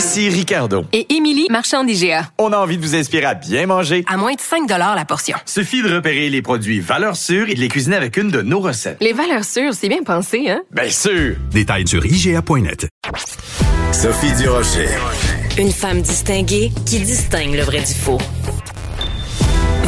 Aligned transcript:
Ici 0.00 0.30
Ricardo. 0.30 0.86
Et 0.94 1.14
Émilie, 1.14 1.46
marchand 1.50 1.84
d'IGA. 1.84 2.30
On 2.38 2.54
a 2.54 2.56
envie 2.56 2.78
de 2.78 2.82
vous 2.82 2.96
inspirer 2.96 3.26
à 3.26 3.34
bien 3.34 3.66
manger. 3.66 4.02
À 4.08 4.16
moins 4.16 4.32
de 4.32 4.40
5 4.40 4.66
la 4.66 5.04
portion. 5.04 5.36
Suffit 5.44 5.82
de 5.82 5.94
repérer 5.94 6.30
les 6.30 6.40
produits 6.40 6.80
valeurs 6.80 7.16
sûres 7.16 7.50
et 7.50 7.54
de 7.54 7.60
les 7.60 7.68
cuisiner 7.68 7.96
avec 7.96 8.16
une 8.16 8.30
de 8.30 8.40
nos 8.40 8.60
recettes. 8.60 8.96
Les 9.02 9.12
valeurs 9.12 9.44
sûres, 9.44 9.74
c'est 9.74 9.90
bien 9.90 10.02
pensé, 10.02 10.48
hein? 10.48 10.62
Bien 10.70 10.88
sûr! 10.88 11.36
Détails 11.50 11.86
sur 11.86 12.06
IGA.net. 12.06 12.88
Sophie 13.92 14.32
Durocher. 14.38 14.88
Une 15.58 15.70
femme 15.70 16.00
distinguée 16.00 16.72
qui 16.86 17.00
distingue 17.00 17.54
le 17.54 17.62
vrai 17.62 17.80
du 17.80 17.92
faux. 17.92 18.16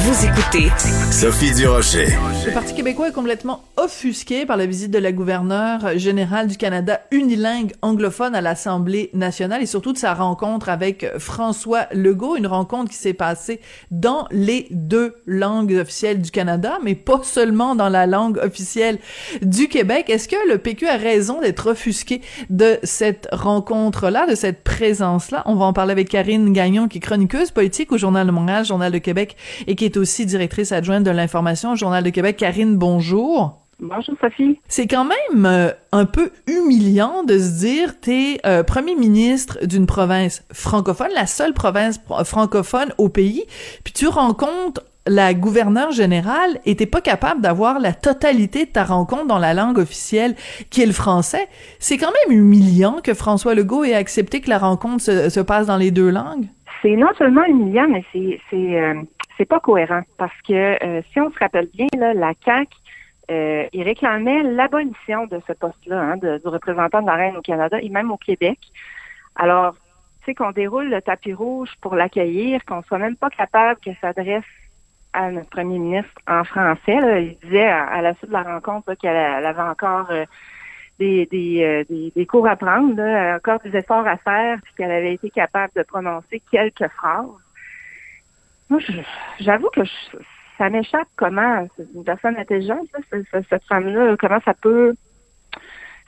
Vous 0.04 0.26
écoutez 0.26 0.68
Sophie 1.12 1.54
Durocher. 1.54 2.08
Le 2.44 2.52
Parti 2.52 2.74
québécois 2.74 3.10
est 3.10 3.12
complètement 3.12 3.62
offusqué 3.76 4.46
par 4.46 4.56
la 4.56 4.66
visite 4.66 4.90
de 4.90 4.98
la 4.98 5.12
gouverneure 5.12 5.96
générale 5.96 6.48
du 6.48 6.56
Canada 6.56 7.02
unilingue 7.12 7.72
anglophone 7.82 8.34
à 8.34 8.40
l'Assemblée 8.40 9.10
nationale 9.14 9.62
et 9.62 9.66
surtout 9.66 9.92
de 9.92 9.98
sa 9.98 10.12
rencontre 10.12 10.68
avec 10.68 11.06
François 11.18 11.86
Legault, 11.92 12.34
une 12.34 12.48
rencontre 12.48 12.90
qui 12.90 12.96
s'est 12.96 13.12
passée 13.12 13.60
dans 13.92 14.26
les 14.32 14.66
deux 14.72 15.14
langues 15.26 15.78
officielles 15.80 16.20
du 16.20 16.32
Canada, 16.32 16.78
mais 16.82 16.96
pas 16.96 17.20
seulement 17.22 17.76
dans 17.76 17.88
la 17.88 18.08
langue 18.08 18.38
officielle 18.38 18.98
du 19.40 19.68
Québec. 19.68 20.10
Est-ce 20.10 20.26
que 20.26 20.48
le 20.50 20.58
PQ 20.58 20.88
a 20.88 20.96
raison 20.96 21.40
d'être 21.40 21.70
offusqué 21.70 22.22
de 22.50 22.80
cette 22.82 23.28
rencontre-là, 23.30 24.26
de 24.26 24.34
cette 24.34 24.64
présence-là? 24.64 25.44
On 25.46 25.54
va 25.54 25.66
en 25.66 25.72
parler 25.72 25.92
avec 25.92 26.08
Karine 26.08 26.52
Gagnon, 26.52 26.88
qui 26.88 26.98
est 26.98 27.02
chroniqueuse 27.02 27.52
politique 27.52 27.92
au 27.92 27.98
Journal 27.98 28.26
de 28.26 28.32
Montréal, 28.32 28.64
Journal 28.64 28.90
de 28.90 28.98
Québec, 28.98 29.36
et 29.68 29.76
qui 29.76 29.84
est 29.84 29.91
aussi 29.96 30.26
directrice 30.26 30.72
adjointe 30.72 31.04
de 31.04 31.10
l'information 31.10 31.72
au 31.72 31.76
Journal 31.76 32.02
de 32.02 32.10
Québec. 32.10 32.36
Karine, 32.36 32.76
bonjour. 32.76 33.62
Bonjour 33.80 34.14
Sophie. 34.20 34.60
C'est 34.68 34.86
quand 34.86 35.04
même 35.04 35.44
euh, 35.44 35.70
un 35.90 36.06
peu 36.06 36.30
humiliant 36.46 37.24
de 37.24 37.36
se 37.36 37.58
dire 37.58 38.00
t'es 38.00 38.38
euh, 38.46 38.62
premier 38.62 38.94
ministre 38.94 39.58
d'une 39.66 39.86
province 39.86 40.46
francophone, 40.52 41.10
la 41.14 41.26
seule 41.26 41.52
province 41.52 42.00
francophone 42.24 42.92
au 42.98 43.08
pays, 43.08 43.44
puis 43.82 43.92
tu 43.92 44.06
rencontres 44.06 44.82
la 45.04 45.34
gouverneure 45.34 45.90
générale 45.90 46.60
et 46.64 46.76
t'es 46.76 46.86
pas 46.86 47.00
capable 47.00 47.40
d'avoir 47.40 47.80
la 47.80 47.92
totalité 47.92 48.66
de 48.66 48.70
ta 48.70 48.84
rencontre 48.84 49.26
dans 49.26 49.40
la 49.40 49.52
langue 49.52 49.78
officielle 49.78 50.36
qui 50.70 50.80
est 50.82 50.86
le 50.86 50.92
français. 50.92 51.48
C'est 51.80 51.96
quand 51.96 52.12
même 52.28 52.38
humiliant 52.38 53.00
que 53.02 53.14
François 53.14 53.56
Legault 53.56 53.82
ait 53.82 53.94
accepté 53.94 54.40
que 54.40 54.48
la 54.48 54.58
rencontre 54.58 55.02
se, 55.02 55.28
se 55.28 55.40
passe 55.40 55.66
dans 55.66 55.76
les 55.76 55.90
deux 55.90 56.10
langues. 56.10 56.46
C'est 56.82 56.94
non 56.94 57.08
seulement 57.18 57.44
humiliant, 57.44 57.88
mais 57.88 58.04
c'est 58.12 58.38
c'est 59.42 59.52
euh, 59.52 59.56
pas 59.56 59.60
cohérent 59.60 60.02
parce 60.18 60.40
que 60.46 60.84
euh, 60.84 61.02
si 61.12 61.20
on 61.20 61.30
se 61.30 61.38
rappelle 61.38 61.68
bien, 61.74 61.88
la 62.14 62.34
CAC 62.34 62.68
euh, 63.30 63.66
il 63.72 63.82
réclamait 63.82 64.42
l'abolition 64.42 65.26
de 65.26 65.40
ce 65.46 65.52
poste-là, 65.52 66.00
hein, 66.00 66.16
du 66.16 66.48
représentant 66.48 67.02
de 67.02 67.06
la 67.06 67.14
reine 67.14 67.36
au 67.36 67.40
Canada 67.40 67.78
et 67.80 67.88
même 67.88 68.10
au 68.10 68.16
Québec. 68.16 68.58
Alors, 69.36 69.74
tu 70.20 70.26
sais, 70.26 70.34
qu'on 70.34 70.50
déroule 70.50 70.90
le 70.90 71.00
tapis 71.00 71.32
rouge 71.32 71.70
pour 71.80 71.94
l'accueillir, 71.94 72.64
qu'on 72.64 72.82
soit 72.82 72.98
même 72.98 73.16
pas 73.16 73.30
capable 73.30 73.80
qu'elle 73.80 73.96
s'adresse 74.00 74.44
à 75.12 75.30
notre 75.30 75.50
premier 75.50 75.78
ministre 75.78 76.12
en 76.28 76.44
français. 76.44 76.98
Il 77.22 77.38
disait 77.44 77.68
à, 77.68 78.02
la 78.02 78.14
suite 78.14 78.28
de 78.28 78.34
la 78.34 78.42
rencontre 78.42 78.94
qu'elle 78.94 79.16
avait 79.16 79.62
encore 79.62 80.10
euh, 80.10 80.24
des, 80.98 81.26
des, 81.26 82.26
cours 82.26 82.48
à 82.48 82.56
prendre, 82.56 83.00
encore 83.36 83.60
des 83.60 83.76
efforts 83.76 84.06
à 84.06 84.16
faire, 84.16 84.58
puis 84.62 84.74
qu'elle 84.76 84.90
avait 84.90 85.14
été 85.14 85.30
capable 85.30 85.72
de 85.76 85.82
prononcer 85.82 86.42
quelques 86.50 86.88
phrases. 86.88 87.26
Moi, 88.72 88.80
j'avoue 89.38 89.68
que 89.68 89.84
je, 89.84 90.16
ça 90.56 90.70
m'échappe 90.70 91.08
comment 91.16 91.68
une 91.94 92.04
personne 92.04 92.38
intelligente, 92.38 92.88
cette 93.50 93.64
femme-là, 93.64 94.16
comment 94.18 94.40
ça 94.46 94.54
peut. 94.54 94.94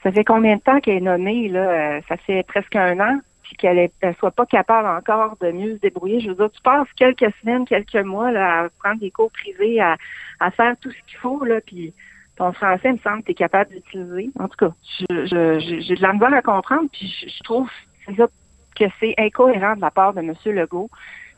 Ça 0.01 0.11
fait 0.11 0.23
combien 0.23 0.55
de 0.55 0.61
temps 0.61 0.79
qu'elle 0.79 0.97
est 0.97 1.01
nommée, 1.01 1.47
là? 1.47 2.01
Ça 2.09 2.17
fait 2.17 2.41
presque 2.47 2.75
un 2.75 2.99
an, 2.99 3.19
puis 3.43 3.55
qu'elle 3.55 3.91
ne 4.01 4.13
soit 4.13 4.31
pas 4.31 4.47
capable 4.47 4.87
encore 4.87 5.37
de 5.41 5.51
mieux 5.51 5.75
se 5.75 5.79
débrouiller. 5.79 6.21
Je 6.21 6.29
veux 6.29 6.35
dire, 6.35 6.49
tu 6.49 6.61
passes 6.63 6.87
quelques 6.95 7.31
semaines, 7.39 7.65
quelques 7.65 8.03
mois 8.03 8.31
là, 8.31 8.63
à 8.63 8.69
prendre 8.79 8.99
des 8.99 9.11
cours 9.11 9.31
privés, 9.31 9.79
à, 9.79 9.95
faire 10.49 10.75
tout 10.81 10.89
ce 10.89 10.97
qu'il 11.07 11.19
faut, 11.19 11.45
là, 11.45 11.61
puis 11.61 11.93
ton 12.35 12.51
français, 12.51 12.89
il 12.89 12.93
me 12.93 12.97
semble, 12.97 13.21
tu 13.23 13.31
es 13.31 13.35
capable 13.35 13.69
d'utiliser. 13.69 14.31
En 14.39 14.47
tout 14.47 14.57
cas, 14.57 14.73
j'ai 14.81 15.05
je, 15.27 15.59
je, 15.59 15.93
de 15.93 16.01
la 16.01 16.13
misère 16.13 16.33
à 16.33 16.41
comprendre, 16.41 16.89
puis 16.91 17.15
je 17.27 17.43
trouve 17.43 17.69
que 18.07 18.85
c'est 18.99 19.13
incohérent 19.19 19.75
de 19.75 19.81
la 19.81 19.91
part 19.91 20.15
de 20.15 20.21
M. 20.21 20.33
Legault 20.47 20.89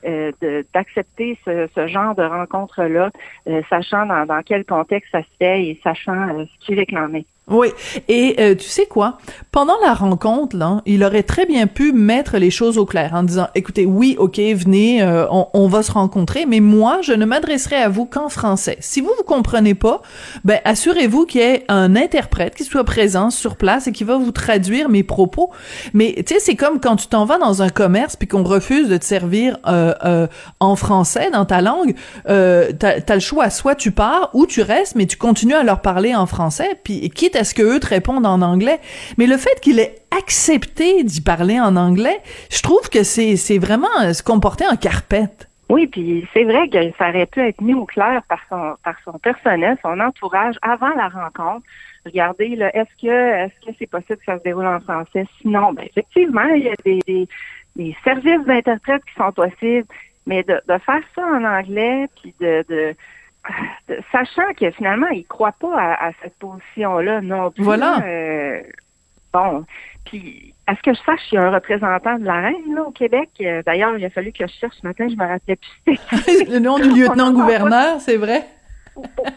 euh, 0.06 0.32
d'accepter 0.74 1.38
ce, 1.46 1.68
ce, 1.74 1.88
genre 1.88 2.16
de 2.16 2.24
rencontre-là, 2.24 3.12
euh, 3.48 3.62
sachant 3.70 4.06
dans, 4.06 4.42
quel 4.46 4.66
contexte 4.66 5.12
ça 5.12 5.22
se 5.22 5.38
fait 5.40 5.64
et 5.64 5.80
sachant 5.84 6.38
euh, 6.38 6.46
ce 6.46 6.66
qu'il 6.66 6.78
réclamait. 6.78 7.26
Oui, 7.50 7.70
et 8.10 8.36
euh, 8.40 8.56
tu 8.56 8.68
sais 8.68 8.88
quoi? 8.88 9.20
Pendant 9.54 9.78
la 9.82 9.94
rencontre, 9.94 10.58
là, 10.58 10.82
il 10.86 11.02
aurait 11.02 11.24
très 11.24 11.46
bien 11.46 11.66
pu 11.66 11.94
mettre 11.94 12.38
les 12.40 12.52
choses 12.52 12.78
au 12.78 12.86
clair 12.86 13.12
en 13.14 13.24
disant, 13.24 13.48
écoutez, 13.56 13.86
oui, 13.86 14.18
ok, 14.20 14.38
venez, 14.38 15.02
euh, 15.02 15.26
on, 15.32 15.48
on, 15.54 15.70
va 15.70 15.82
se 15.82 15.94
rencontrer, 15.94 16.46
mais 16.46 16.60
moi, 16.60 17.00
je 17.02 17.14
ne 17.14 17.24
m'adresserai 17.24 17.78
à 17.78 17.88
vous 17.88 18.06
qu'en 18.06 18.28
français. 18.28 18.76
Si 18.82 19.00
vous 19.00 19.12
vous 19.18 19.24
comprenez 19.24 19.76
pas, 19.76 20.02
ben 20.44 20.60
assurez-vous 20.66 21.26
qu'il 21.26 21.40
y 21.40 21.46
ait 21.46 21.64
un 21.70 21.96
interprète 21.96 22.54
qui 22.54 22.66
soit 22.66 22.84
présent 22.84 23.30
sur 23.30 23.56
place 23.56 23.88
et 23.88 23.94
qui 23.94 24.04
va 24.04 24.18
vous 24.18 24.32
traduire 24.32 24.90
mes 24.90 25.04
propos. 25.04 25.50
Mais 25.94 26.16
tu 26.28 26.34
sais, 26.34 26.42
c'est 26.42 26.56
comme 26.56 26.82
quand 26.82 26.98
tu 26.98 27.08
t'en 27.08 27.24
vas 27.24 27.38
dans 27.38 27.62
un 27.62 27.70
commerce 27.70 28.18
puis 28.18 28.28
qu'on 28.28 28.44
refuse 28.44 28.90
de 28.90 28.98
te 28.98 29.06
servir 29.06 29.58
euh, 29.68 30.28
en 30.60 30.76
français 30.76 31.32
dans 31.32 31.46
ta 31.46 31.62
langue, 31.62 31.96
t'as 32.26 33.00
as 33.08 33.14
le 33.14 33.22
choix, 33.22 33.50
soit 33.50 33.76
tu 33.76 33.92
pars 33.92 34.32
ou 34.34 34.46
tu 34.46 34.62
restes, 34.62 34.96
mais 34.96 35.06
tu 35.06 35.16
continues 35.16 35.54
à 35.54 35.64
leur 35.64 35.82
parler 35.82 36.14
en 36.14 36.26
français, 36.26 36.78
puis 36.84 37.10
quitte 37.10 37.37
à 37.38 37.44
ce 37.44 37.54
qu'eux 37.54 37.80
te 37.80 37.88
répondent 37.88 38.26
en 38.26 38.42
anglais. 38.42 38.80
Mais 39.18 39.28
le 39.28 39.38
fait 39.38 39.60
qu'il 39.62 39.80
ait 39.80 39.96
accepté 40.18 41.04
d'y 41.04 41.22
parler 41.22 41.60
en 41.60 41.76
anglais, 41.76 42.20
je 42.52 42.62
trouve 42.62 42.90
que 42.90 43.04
c'est, 43.04 43.58
vraiment 43.58 44.14
se 44.14 44.24
comporter 44.24 44.66
en 44.68 44.76
carpette. 44.76 45.48
Oui, 45.70 45.86
puis 45.88 46.26
c'est 46.34 46.46
vrai 46.46 46.70
que 46.70 46.78
ça 46.98 47.10
aurait 47.10 47.26
pu 47.26 47.42
être 47.42 47.60
mis 47.62 47.74
au 47.74 47.86
clair 47.86 48.22
par 48.30 48.40
son 48.50 48.76
par 48.86 48.96
son 49.04 49.20
personnel, 49.20 49.78
son 49.82 50.00
entourage 50.00 50.56
avant 50.62 50.94
la 50.96 51.10
rencontre. 51.10 51.66
Regardez, 52.06 52.58
est-ce 52.74 53.02
que 53.02 53.46
est-ce 53.46 53.68
que 53.68 53.76
c'est 53.78 53.90
possible 53.90 54.18
que 54.18 54.26
ça 54.26 54.38
se 54.38 54.44
déroule 54.44 54.66
en 54.66 54.80
français? 54.80 55.26
Sinon, 55.42 55.74
ben 55.74 55.86
effectivement, 55.86 56.48
il 56.56 56.64
y 56.64 56.70
a 56.70 56.76
des, 56.86 57.28
des, 57.76 57.96
services 58.06 58.46
d'interprètes 58.46 59.04
qui 59.04 59.14
sont 59.16 59.34
possibles, 59.34 59.88
mais 60.26 60.44
de, 60.44 60.62
faire 60.68 61.04
ça 61.14 61.22
en 61.22 61.44
anglais, 61.44 62.08
puis 62.22 62.34
de 62.40 62.96
sachant 64.12 64.54
que 64.60 64.72
finalement, 64.72 65.08
il 65.08 65.26
croit 65.26 65.54
pas 65.54 65.76
à, 65.78 66.08
à 66.08 66.12
cette 66.22 66.36
position-là 66.36 67.22
non 67.22 67.52
plus. 67.52 67.64
Voilà. 67.64 68.00
Euh, 68.04 68.62
bon, 69.34 69.66
puis 70.06 70.54
à 70.68 70.76
ce 70.76 70.82
que 70.82 70.94
je 70.94 71.00
sache, 71.00 71.22
il 71.32 71.36
y 71.36 71.38
a 71.38 71.44
un 71.44 71.52
représentant 71.52 72.18
de 72.18 72.26
la 72.26 72.42
reine 72.42 72.76
là, 72.76 72.84
au 72.84 72.92
Québec? 72.92 73.30
Euh, 73.42 73.62
D'ailleurs, 73.66 73.98
il 73.98 74.06
a 74.06 74.10
fallu 74.10 74.32
que 74.32 74.46
je 74.48 74.54
cherche 74.54 74.76
ce 74.82 74.88
matin, 74.88 75.08
je 75.10 75.16
me 75.16 75.26
rappelais 75.26 75.58
plus. 75.86 76.00
Le 76.52 76.60
nom 76.60 76.78
du 76.78 76.90
lieutenant-gouverneur, 76.90 78.00
c'est 78.02 78.18
vrai? 78.18 78.46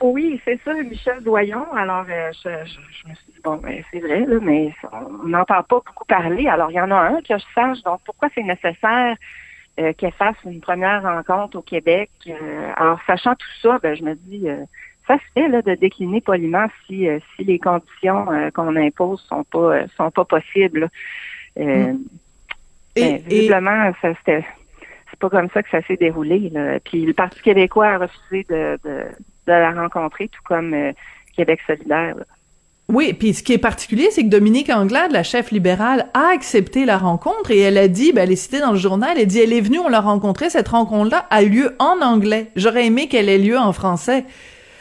Oui, 0.00 0.40
c'est 0.44 0.58
ça, 0.64 0.72
Michel 0.74 1.22
Doyon. 1.22 1.70
Alors, 1.74 2.06
euh, 2.08 2.30
je, 2.32 2.48
je, 2.64 2.72
je, 2.72 3.08
me 3.08 3.14
suis 3.14 3.26
dit, 3.28 3.40
bon, 3.44 3.56
ben, 3.56 3.82
c'est 3.92 4.00
vrai, 4.00 4.20
là, 4.20 4.38
mais 4.40 4.72
on 4.90 5.28
n'entend 5.28 5.62
pas 5.62 5.82
beaucoup 5.84 6.04
parler. 6.06 6.48
Alors, 6.48 6.70
il 6.70 6.74
y 6.74 6.80
en 6.80 6.90
a 6.90 6.96
un 6.96 7.20
que 7.20 7.36
je 7.36 7.44
sache. 7.54 7.82
Donc, 7.82 8.00
pourquoi 8.06 8.28
c'est 8.34 8.42
nécessaire 8.42 9.16
euh, 9.80 9.92
qu'elle 9.94 10.12
fasse 10.12 10.36
une 10.44 10.60
première 10.60 11.02
rencontre 11.02 11.58
au 11.58 11.62
Québec. 11.62 12.10
Euh, 12.26 12.72
alors, 12.76 12.98
sachant 13.06 13.34
tout 13.34 13.48
ça, 13.62 13.78
ben, 13.82 13.96
je 13.96 14.02
me 14.02 14.14
dis, 14.14 14.48
euh, 14.48 14.64
ça 15.06 15.16
se 15.16 15.22
fait 15.34 15.48
là, 15.48 15.62
de 15.62 15.74
décliner 15.74 16.20
poliment 16.20 16.66
si, 16.86 17.08
si 17.36 17.44
les 17.44 17.58
conditions 17.58 18.26
qu'on 18.54 18.76
impose 18.76 19.20
sont 19.28 19.44
pas 19.44 19.88
sont 19.96 20.10
pas 20.10 20.24
possibles. 20.24 20.88
Mm. 21.56 21.62
Et, 21.62 21.96
ben, 22.96 23.16
visiblement, 23.26 23.92
ça 24.02 24.14
c'était 24.18 24.44
c'est 25.10 25.18
pas 25.18 25.30
comme 25.30 25.48
ça 25.50 25.62
que 25.62 25.70
ça 25.70 25.82
s'est 25.82 25.96
déroulé. 25.96 26.50
Là. 26.50 26.78
Puis 26.80 27.04
le 27.04 27.12
Parti 27.12 27.40
québécois 27.40 27.88
a 27.88 27.98
refusé 27.98 28.46
de, 28.48 28.78
de, 28.84 29.04
de 29.46 29.52
la 29.52 29.72
rencontrer, 29.72 30.28
tout 30.28 30.42
comme 30.44 30.76
Québec 31.34 31.60
solidaire. 31.66 32.16
Là. 32.16 32.24
Oui, 32.92 33.12
puis 33.12 33.34
ce 33.34 33.44
qui 33.44 33.52
est 33.52 33.58
particulier, 33.58 34.08
c'est 34.10 34.24
que 34.24 34.28
Dominique 34.28 34.68
Anglade, 34.68 35.12
la 35.12 35.22
chef 35.22 35.52
libérale, 35.52 36.08
a 36.12 36.32
accepté 36.32 36.84
la 36.84 36.98
rencontre 36.98 37.52
et 37.52 37.58
elle 37.60 37.78
a 37.78 37.86
dit, 37.86 38.12
ben, 38.12 38.22
elle 38.22 38.32
est 38.32 38.36
citée 38.36 38.58
dans 38.58 38.72
le 38.72 38.78
journal, 38.78 39.16
elle 39.16 39.28
dit, 39.28 39.38
elle 39.38 39.52
est 39.52 39.60
venue, 39.60 39.78
on 39.78 39.88
l'a 39.88 40.00
rencontrée, 40.00 40.50
cette 40.50 40.66
rencontre-là 40.66 41.24
a 41.30 41.42
lieu 41.42 41.76
en 41.78 42.00
anglais. 42.02 42.50
J'aurais 42.56 42.86
aimé 42.86 43.06
qu'elle 43.06 43.28
ait 43.28 43.38
lieu 43.38 43.56
en 43.56 43.72
français. 43.72 44.24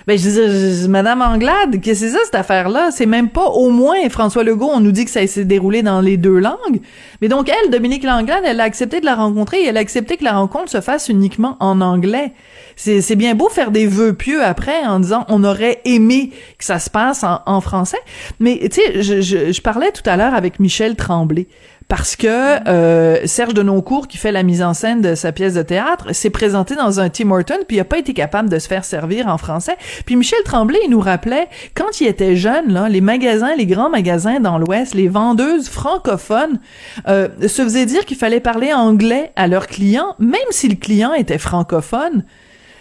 Ben, 0.09 0.17
je 0.17 0.81
dis, 0.81 0.89
Madame 0.89 1.21
Anglade, 1.21 1.79
qu'est-ce 1.83 2.01
que 2.01 2.07
c'est 2.07 2.13
ça, 2.13 2.17
cette 2.25 2.33
affaire-là? 2.33 2.89
C'est 2.89 3.05
même 3.05 3.29
pas, 3.29 3.45
au 3.45 3.69
moins, 3.69 4.09
François 4.09 4.43
Legault, 4.43 4.71
on 4.73 4.79
nous 4.79 4.91
dit 4.91 5.05
que 5.05 5.11
ça 5.11 5.27
s'est 5.27 5.45
déroulé 5.45 5.83
dans 5.83 6.01
les 6.01 6.17
deux 6.17 6.39
langues. 6.39 6.81
Mais 7.21 7.27
donc, 7.27 7.47
elle, 7.47 7.69
Dominique 7.69 8.03
Langlade, 8.03 8.41
elle 8.43 8.59
a 8.59 8.63
accepté 8.63 9.01
de 9.01 9.05
la 9.05 9.13
rencontrer 9.13 9.59
et 9.59 9.67
elle 9.67 9.77
a 9.77 9.81
accepté 9.81 10.17
que 10.17 10.23
la 10.23 10.31
rencontre 10.31 10.71
se 10.71 10.81
fasse 10.81 11.09
uniquement 11.09 11.57
en 11.59 11.79
anglais. 11.79 12.33
C'est 12.75 13.15
bien 13.15 13.35
beau 13.35 13.49
faire 13.49 13.69
des 13.69 13.85
vœux 13.85 14.13
pieux 14.13 14.43
après 14.43 14.83
en 14.83 14.99
disant 14.99 15.25
on 15.29 15.43
aurait 15.43 15.79
aimé 15.85 16.31
que 16.57 16.65
ça 16.65 16.79
se 16.79 16.89
passe 16.89 17.23
en, 17.23 17.61
français. 17.61 17.99
Mais, 18.39 18.59
tu 18.63 18.81
sais, 18.81 19.03
je 19.03 19.61
parlais 19.61 19.91
tout 19.91 20.09
à 20.09 20.17
l'heure 20.17 20.33
avec 20.33 20.59
Michel 20.59 20.95
Tremblay 20.95 21.45
parce 21.89 22.15
que 22.15 22.27
euh, 22.69 23.25
Serge 23.25 23.55
Denoncourt, 23.55 24.07
qui 24.07 24.17
fait 24.17 24.31
la 24.31 24.43
mise 24.43 24.61
en 24.61 24.75
scène 24.75 25.01
de 25.01 25.15
sa 25.15 25.31
pièce 25.31 25.55
de 25.55 25.63
théâtre, 25.63 26.13
s'est 26.13 26.29
présenté 26.29 26.75
dans 26.75 26.99
un 26.99 27.09
Tim 27.09 27.31
Horton, 27.31 27.57
puis 27.67 27.77
il 27.77 27.79
a 27.79 27.83
pas 27.83 27.97
été 27.97 28.13
capable 28.13 28.47
de 28.47 28.59
se 28.59 28.67
faire 28.67 28.85
servir 28.85 29.27
en 29.27 29.39
français. 29.39 29.75
Puis 30.05 30.15
Michel 30.15 30.43
Tremblay, 30.45 30.77
il 30.85 30.91
nous 30.91 30.99
rappelait, 30.99 31.47
quand 31.73 31.99
il 31.99 32.05
était 32.05 32.35
jeune, 32.35 32.71
là, 32.71 32.89
les 32.89 33.01
magasins, 33.01 33.55
les 33.55 33.65
grands 33.65 33.89
magasins 33.89 34.39
dans 34.39 34.59
l'Ouest, 34.59 34.93
les 34.93 35.07
vendeuses 35.07 35.67
francophones 35.67 36.59
euh, 37.07 37.27
se 37.41 37.63
faisaient 37.63 37.87
dire 37.87 38.05
qu'il 38.05 38.17
fallait 38.17 38.39
parler 38.39 38.71
anglais 38.71 39.31
à 39.35 39.47
leurs 39.47 39.65
clients, 39.65 40.15
même 40.19 40.39
si 40.51 40.69
le 40.69 40.75
client 40.75 41.13
était 41.13 41.39
francophone. 41.39 42.23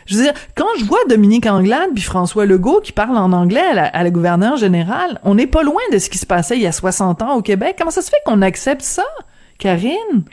Je 0.08 0.16
veux 0.16 0.22
dire, 0.22 0.32
quand 0.56 0.66
je 0.78 0.84
vois 0.86 0.98
Dominique 1.08 1.46
Anglade 1.46 1.90
puis 1.94 2.02
François 2.02 2.46
Legault 2.46 2.80
qui 2.80 2.92
parlent 2.92 3.18
en 3.18 3.32
anglais 3.32 3.60
à 3.60 3.74
la, 3.74 3.84
à 3.86 4.02
la 4.02 4.10
gouverneure 4.10 4.56
générale, 4.56 5.20
on 5.22 5.34
n'est 5.34 5.46
pas 5.46 5.62
loin 5.62 5.82
de 5.92 5.98
ce 5.98 6.08
qui 6.08 6.16
se 6.18 6.26
passait 6.26 6.56
il 6.56 6.62
y 6.62 6.66
a 6.66 6.72
60 6.72 7.22
ans 7.22 7.36
au 7.36 7.42
Québec. 7.42 7.76
Comment 7.78 7.90
ça 7.90 8.00
se 8.02 8.10
fait 8.10 8.16
qu'on 8.24 8.40
accepte 8.42 8.80
ça, 8.82 9.04
Karine? 9.58 10.24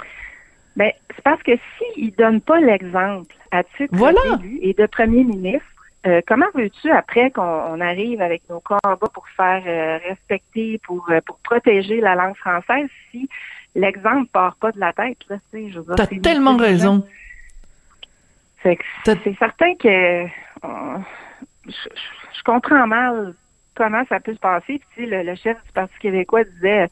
Ben, 0.77 0.91
c'est 1.13 1.23
parce 1.23 1.43
que 1.43 1.51
s'ils 1.77 2.05
ne 2.07 2.11
donnent 2.11 2.41
pas 2.41 2.59
l'exemple 2.59 3.35
à 3.51 3.63
titre 3.63 3.89
Voilà. 3.91 4.19
d'élu 4.37 4.59
et 4.61 4.73
de 4.73 4.85
premier 4.85 5.23
ministre, 5.23 5.65
euh, 6.07 6.21
comment 6.27 6.45
veux-tu 6.53 6.91
après 6.91 7.31
qu'on 7.31 7.41
on 7.41 7.81
arrive 7.81 8.21
avec 8.21 8.43
nos 8.49 8.59
combats 8.59 9.09
pour 9.13 9.25
faire 9.35 9.63
euh, 9.65 9.97
respecter, 10.07 10.79
pour, 10.85 11.05
euh, 11.09 11.19
pour 11.25 11.37
protéger 11.39 11.99
la 11.99 12.15
langue 12.15 12.35
française 12.37 12.87
si 13.11 13.27
l'exemple 13.73 14.27
part 14.31 14.55
pas 14.55 14.71
de 14.71 14.79
la 14.79 14.93
tête, 14.93 15.17
là, 15.29 15.37
tu 15.51 15.65
sais, 15.65 15.71
je 15.71 15.79
veux 15.79 15.85
dire, 15.85 15.95
T'as 15.95 16.05
c'est 16.05 16.21
tellement 16.21 16.57
raison. 16.57 17.03
C'est 19.05 19.37
certain 19.37 19.75
que 19.75 20.25
euh, 20.25 20.97
je, 21.67 22.43
comprends 22.43 22.87
mal 22.87 23.33
comment 23.75 24.03
ça 24.09 24.19
peut 24.19 24.33
se 24.33 24.39
passer. 24.39 24.79
Puis, 24.79 24.87
tu 24.95 25.03
sais, 25.03 25.07
le, 25.07 25.23
le 25.23 25.35
chef 25.35 25.57
du 25.65 25.71
Parti 25.73 25.97
québécois 25.99 26.43
disait 26.43 26.89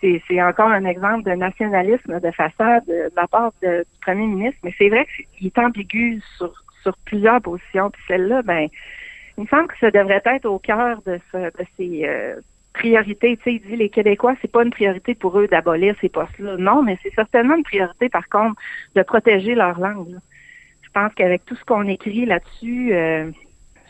c'est 0.00 0.22
c'est 0.28 0.42
encore 0.42 0.68
un 0.68 0.84
exemple 0.84 1.22
de 1.24 1.34
nationalisme 1.34 2.20
de 2.20 2.30
façade 2.30 2.84
de, 2.86 3.10
la 3.16 3.26
part 3.26 3.52
de- 3.62 3.80
du 3.80 4.00
premier 4.00 4.26
ministre. 4.26 4.58
Mais 4.62 4.74
c'est 4.78 4.88
vrai 4.88 5.06
qu'il 5.38 5.46
est 5.46 5.58
ambigu 5.58 6.20
sur, 6.36 6.52
sur 6.82 6.96
plusieurs 7.04 7.40
positions. 7.40 7.90
Puis 7.90 8.02
celle-là, 8.08 8.42
ben, 8.42 8.68
il 9.38 9.44
me 9.44 9.48
semble 9.48 9.68
que 9.68 9.78
ça 9.78 9.90
devrait 9.90 10.22
être 10.24 10.46
au 10.46 10.58
cœur 10.58 11.00
de, 11.06 11.18
ce, 11.32 11.36
de 11.38 11.66
ces 11.76 12.02
euh, 12.04 12.36
priorités. 12.72 13.36
Tu 13.38 13.42
sais, 13.44 13.52
il 13.54 13.60
dit 13.60 13.76
les 13.76 13.88
Québécois, 13.88 14.34
c'est 14.40 14.50
pas 14.50 14.62
une 14.62 14.70
priorité 14.70 15.14
pour 15.14 15.38
eux 15.38 15.46
d'abolir 15.48 15.94
ces 16.00 16.08
postes-là. 16.08 16.56
Non, 16.58 16.82
mais 16.82 16.98
c'est 17.02 17.14
certainement 17.14 17.56
une 17.56 17.62
priorité, 17.62 18.08
par 18.08 18.28
contre, 18.28 18.60
de 18.94 19.02
protéger 19.02 19.54
leur 19.54 19.78
langue. 19.80 20.10
là. 20.10 20.18
Pense 20.96 21.12
qu'avec 21.12 21.44
tout 21.44 21.54
ce 21.56 21.64
qu'on 21.66 21.86
écrit 21.88 22.24
là-dessus, 22.24 22.94
euh, 22.94 23.30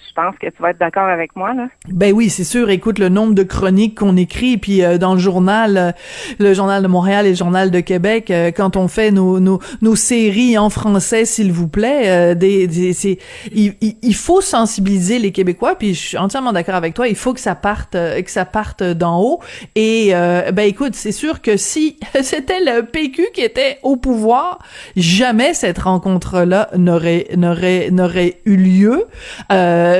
je 0.08 0.12
pense 0.14 0.34
que 0.40 0.46
tu 0.46 0.62
vas 0.62 0.70
être 0.70 0.78
d'accord 0.78 1.08
avec 1.08 1.34
moi. 1.36 1.54
Là. 1.54 1.68
Ben 1.88 2.12
oui, 2.12 2.30
c'est 2.30 2.44
sûr. 2.44 2.70
Écoute, 2.70 2.98
le 2.98 3.08
nombre 3.08 3.34
de 3.34 3.42
chroniques 3.42 3.98
qu'on 3.98 4.16
écrit, 4.16 4.56
puis 4.56 4.82
euh, 4.82 4.98
dans 4.98 5.14
le 5.14 5.20
journal, 5.20 5.76
euh, 5.76 5.90
le 6.38 6.54
journal 6.54 6.82
de 6.82 6.88
Montréal 6.88 7.26
et 7.26 7.30
le 7.30 7.34
journal 7.36 7.70
de 7.70 7.80
Québec, 7.80 8.30
euh, 8.30 8.50
quand 8.50 8.76
on 8.76 8.88
fait 8.88 9.10
nos, 9.10 9.40
nos, 9.40 9.60
nos 9.82 9.96
séries 9.96 10.58
en 10.58 10.70
français, 10.70 11.24
s'il 11.24 11.52
vous 11.52 11.68
plaît, 11.68 12.02
euh, 12.06 12.34
des, 12.34 12.66
des- 12.66 12.92
c'est, 12.92 13.18
il, 13.52 13.74
il- 13.80 14.14
faut 14.14 14.40
sensibiliser 14.40 15.18
les 15.18 15.32
Québécois. 15.32 15.74
Puis 15.76 15.94
je 15.94 16.00
suis 16.00 16.16
entièrement 16.18 16.52
d'accord 16.52 16.74
avec 16.76 16.94
toi. 16.94 17.08
Il 17.08 17.16
faut 17.16 17.34
que 17.34 17.40
ça 17.40 17.54
parte, 17.54 17.94
euh, 17.94 18.20
que 18.22 18.30
ça 18.30 18.44
parte 18.44 18.82
d'en 18.82 19.20
haut. 19.20 19.40
Et 19.74 20.10
euh, 20.14 20.50
ben 20.52 20.62
écoute, 20.64 20.94
c'est 20.94 21.12
sûr 21.12 21.42
que 21.42 21.56
si 21.56 21.98
c'était 22.22 22.60
le 22.60 22.82
PQ 22.82 23.26
qui 23.34 23.42
était 23.42 23.78
au 23.82 23.96
pouvoir, 23.96 24.58
jamais 24.96 25.54
cette 25.54 25.78
rencontre-là 25.78 26.70
n'aurait 26.76 27.26
n'aurait 27.36 27.90
n'aurait 27.90 28.40
eu 28.46 28.56
lieu. 28.56 29.04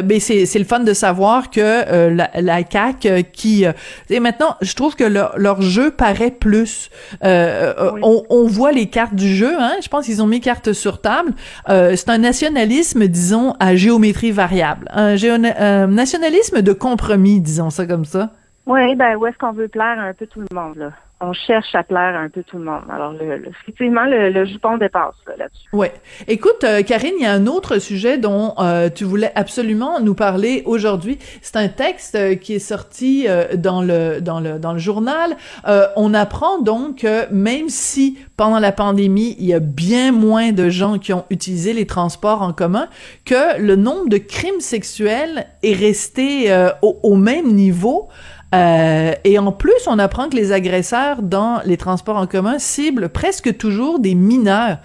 Mais 0.08 0.20
c'est 0.20 0.46
c'est 0.46 0.58
le 0.58 0.64
fun 0.64 0.80
de 0.80 0.92
savoir 0.92 1.50
que 1.50 1.60
euh, 1.60 2.10
la, 2.14 2.30
la 2.40 2.58
CAQ 2.70 3.08
euh, 3.08 3.22
qui 3.22 3.66
euh, 3.66 3.72
et 4.10 4.20
maintenant 4.20 4.54
je 4.62 4.74
trouve 4.74 4.94
que 4.96 5.04
leur, 5.04 5.38
leur 5.38 5.60
jeu 5.62 5.90
paraît 5.90 6.30
plus. 6.30 6.90
Euh, 7.24 7.72
euh, 7.78 7.90
Oui. 7.94 8.00
on, 8.04 8.24
on 8.30 8.46
voit 8.46 8.72
les 8.72 8.86
cartes 8.88 9.14
du 9.14 9.28
jeu 9.34 9.54
hein. 9.58 9.72
Je 9.82 9.88
pense 9.88 10.06
qu'ils 10.06 10.22
ont 10.22 10.26
mis 10.26 10.40
cartes 10.40 10.72
sur 10.72 11.00
table. 11.00 11.32
Euh, 11.68 11.94
c'est 11.96 12.10
un 12.10 12.18
nationalisme 12.18 13.06
disons 13.06 13.54
à 13.60 13.76
géométrie 13.76 14.32
variable. 14.32 14.88
Un 14.92 15.86
nationalisme 15.86 16.62
de 16.62 16.72
compromis 16.72 17.40
disons 17.40 17.70
ça 17.70 17.86
comme 17.86 18.04
ça. 18.04 18.30
Oui, 18.66 18.94
ben 18.96 19.16
où 19.16 19.26
est-ce 19.26 19.38
qu'on 19.38 19.52
veut 19.52 19.68
plaire 19.68 19.96
un 19.98 20.12
peu 20.12 20.26
tout 20.26 20.40
le 20.40 20.48
monde 20.54 20.76
là? 20.76 20.90
On 21.18 21.32
cherche 21.32 21.74
à 21.74 21.82
plaire 21.82 22.14
un 22.14 22.28
peu 22.28 22.42
tout 22.42 22.58
le 22.58 22.64
monde. 22.64 22.82
Alors 22.92 23.12
le, 23.12 23.38
le- 23.38 23.48
effectivement, 23.48 24.04
le, 24.04 24.28
le 24.28 24.44
jupon 24.44 24.76
dépasse 24.76 25.14
là, 25.26 25.32
là-dessus. 25.38 25.66
Ouais. 25.72 25.94
Écoute, 26.28 26.62
euh, 26.62 26.82
Karine, 26.82 27.14
il 27.18 27.22
y 27.22 27.26
a 27.26 27.32
un 27.32 27.46
autre 27.46 27.78
sujet 27.78 28.18
dont 28.18 28.52
euh, 28.58 28.90
tu 28.94 29.04
voulais 29.04 29.32
absolument 29.34 29.98
nous 30.00 30.14
parler 30.14 30.62
aujourd'hui. 30.66 31.18
C'est 31.40 31.56
un 31.56 31.68
texte 31.68 32.16
euh, 32.16 32.34
qui 32.34 32.54
est 32.54 32.58
sorti 32.58 33.24
euh, 33.28 33.56
dans 33.56 33.80
le 33.80 34.20
dans 34.20 34.40
le 34.40 34.58
dans 34.58 34.74
le 34.74 34.78
journal. 34.78 35.36
Euh, 35.66 35.86
on 35.96 36.12
apprend 36.12 36.60
donc 36.60 36.98
que 36.98 37.32
même 37.32 37.70
si 37.70 38.18
pendant 38.36 38.58
la 38.58 38.72
pandémie, 38.72 39.36
il 39.38 39.46
y 39.46 39.54
a 39.54 39.60
bien 39.60 40.12
moins 40.12 40.52
de 40.52 40.68
gens 40.68 40.98
qui 40.98 41.14
ont 41.14 41.24
utilisé 41.30 41.72
les 41.72 41.86
transports 41.86 42.42
en 42.42 42.52
commun, 42.52 42.88
que 43.24 43.58
le 43.58 43.74
nombre 43.76 44.10
de 44.10 44.18
crimes 44.18 44.60
sexuels 44.60 45.46
est 45.62 45.72
resté 45.72 46.52
euh, 46.52 46.68
au, 46.82 46.98
au 47.02 47.16
même 47.16 47.54
niveau. 47.54 48.10
Euh, 48.54 49.12
et 49.24 49.38
en 49.38 49.52
plus, 49.52 49.86
on 49.86 49.98
apprend 49.98 50.28
que 50.28 50.36
les 50.36 50.52
agresseurs 50.52 51.22
dans 51.22 51.60
les 51.64 51.76
transports 51.76 52.16
en 52.16 52.26
commun 52.26 52.58
ciblent 52.58 53.08
presque 53.08 53.56
toujours 53.56 53.98
des 53.98 54.14
mineurs. 54.14 54.78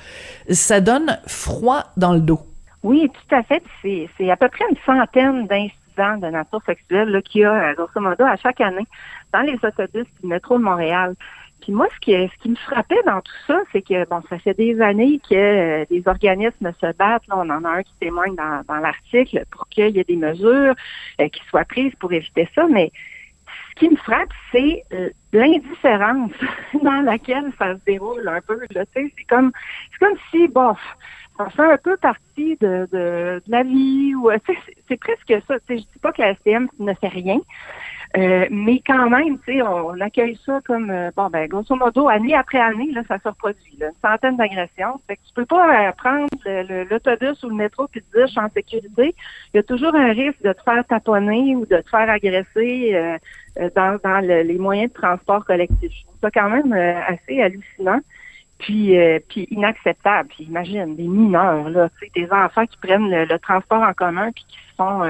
Ça 0.49 0.81
donne 0.81 1.19
froid 1.27 1.85
dans 1.97 2.13
le 2.13 2.21
dos. 2.21 2.39
Oui, 2.83 3.09
tout 3.09 3.35
à 3.35 3.43
fait. 3.43 3.61
C'est 3.83 4.31
à 4.31 4.37
peu 4.37 4.49
près 4.49 4.65
une 4.69 4.77
centaine 4.85 5.45
d'incidents 5.45 6.17
de 6.17 6.27
nature 6.31 6.61
sexuelle 6.65 7.21
qu'il 7.23 7.41
y 7.41 7.45
a, 7.45 7.53
euh, 7.53 7.73
grosso 7.75 7.99
modo, 7.99 8.23
à 8.23 8.35
chaque 8.37 8.61
année 8.61 8.87
dans 9.33 9.41
les 9.41 9.57
autobus 9.63 10.07
du 10.21 10.27
métro 10.27 10.57
de 10.57 10.63
Montréal. 10.63 11.13
Puis 11.61 11.71
moi, 11.71 11.85
ce 11.93 11.99
qui, 11.99 12.49
me 12.49 12.55
frappait 12.55 13.03
dans 13.05 13.21
tout 13.21 13.33
ça, 13.45 13.59
c'est 13.71 13.83
que, 13.83 14.09
bon, 14.09 14.23
ça 14.27 14.39
fait 14.39 14.55
des 14.55 14.81
années 14.81 15.21
que 15.29 15.35
euh, 15.35 15.85
des 15.91 16.01
organismes 16.07 16.71
se 16.81 16.91
battent. 16.93 17.27
Là, 17.27 17.35
on 17.37 17.49
en 17.51 17.63
a 17.65 17.69
un 17.69 17.83
qui 17.83 17.93
témoigne 17.99 18.35
dans, 18.35 18.77
l'article 18.77 19.45
pour 19.51 19.67
qu'il 19.67 19.95
y 19.95 19.99
ait 19.99 20.03
des 20.03 20.15
mesures 20.15 20.73
qui 21.19 21.41
soient 21.51 21.65
prises 21.65 21.93
pour 21.99 22.11
éviter 22.11 22.49
ça. 22.55 22.65
Mais 22.67 22.91
ce 23.69 23.79
qui 23.79 23.89
me 23.89 23.95
frappe, 23.97 24.29
c'est 24.51 24.83
euh, 24.93 25.09
l'indifférence 25.33 26.31
dans 26.83 27.01
laquelle 27.03 27.51
ça 27.57 27.75
se 27.75 27.79
déroule 27.85 28.27
un 28.27 28.41
peu. 28.41 28.59
C'est 28.93 29.11
comme, 29.29 29.51
comme 29.99 30.17
si, 30.29 30.47
bon, 30.47 30.75
ça 31.37 31.49
fait 31.49 31.73
un 31.73 31.77
peu 31.77 31.97
partie 31.97 32.57
de, 32.59 32.87
de, 32.91 33.41
de 33.45 33.51
la 33.51 33.63
vie 33.63 34.13
euh, 34.25 34.37
c'est, 34.87 34.97
presque 34.97 35.33
ça. 35.47 35.55
Je 35.69 35.75
dis 35.75 35.87
pas 36.01 36.11
que 36.11 36.21
la 36.21 36.35
STM 36.35 36.67
ne 36.79 36.93
fait 36.93 37.07
rien, 37.07 37.39
euh, 38.17 38.45
mais 38.51 38.81
quand 38.85 39.09
même, 39.09 39.39
tu 39.39 39.53
sais, 39.53 39.61
on, 39.61 39.99
accueille 40.01 40.37
ça 40.45 40.59
comme, 40.65 40.89
euh, 40.89 41.11
bon, 41.15 41.29
ben, 41.29 41.47
grosso 41.47 41.75
modo, 41.75 42.09
année 42.09 42.35
après 42.35 42.59
année, 42.59 42.91
là, 42.91 43.03
ça 43.07 43.17
se 43.19 43.27
reproduit, 43.29 43.77
là, 43.79 43.87
une 43.87 44.09
centaine 44.09 44.35
d'agressions. 44.35 44.99
Fait 45.07 45.15
que 45.15 45.21
tu 45.25 45.33
peux 45.33 45.45
pas 45.45 45.87
euh, 45.87 45.91
prendre 45.93 46.27
l'autobus 46.89 47.41
ou 47.43 47.49
le 47.49 47.55
métro 47.55 47.87
puis 47.87 48.01
te 48.01 48.17
dire, 48.17 48.27
je 48.27 48.31
suis 48.31 48.39
en 48.41 48.49
sécurité. 48.49 49.15
Il 49.53 49.57
y 49.57 49.59
a 49.59 49.63
toujours 49.63 49.95
un 49.95 50.11
risque 50.11 50.41
de 50.43 50.51
te 50.51 50.61
faire 50.63 50.85
taponner 50.87 51.55
ou 51.55 51.65
de 51.65 51.77
te 51.77 51.89
faire 51.89 52.09
agresser 52.09 52.91
euh, 52.93 53.69
dans, 53.75 53.97
dans 54.03 54.19
le- 54.19 54.41
les 54.43 54.57
moyens 54.57 54.91
de 54.91 54.99
transport 54.99 55.45
collectif. 55.45 55.91
Je 55.91 56.03
trouve 56.03 56.17
ça 56.21 56.31
quand 56.31 56.49
même 56.49 56.73
assez 56.73 57.41
hallucinant. 57.41 57.99
Puis, 58.59 58.95
inacceptable. 59.49 60.29
Puis 60.29 60.43
imagine, 60.43 60.95
des 60.95 61.07
mineurs, 61.07 61.67
là, 61.69 61.89
des 62.15 62.31
enfants 62.31 62.65
qui 62.67 62.77
prennent 62.77 63.09
le, 63.09 63.25
le 63.25 63.39
transport 63.39 63.81
en 63.81 63.93
commun 63.93 64.31
puis 64.33 64.45
qui 64.47 64.57
se 64.57 64.75
font 64.75 65.01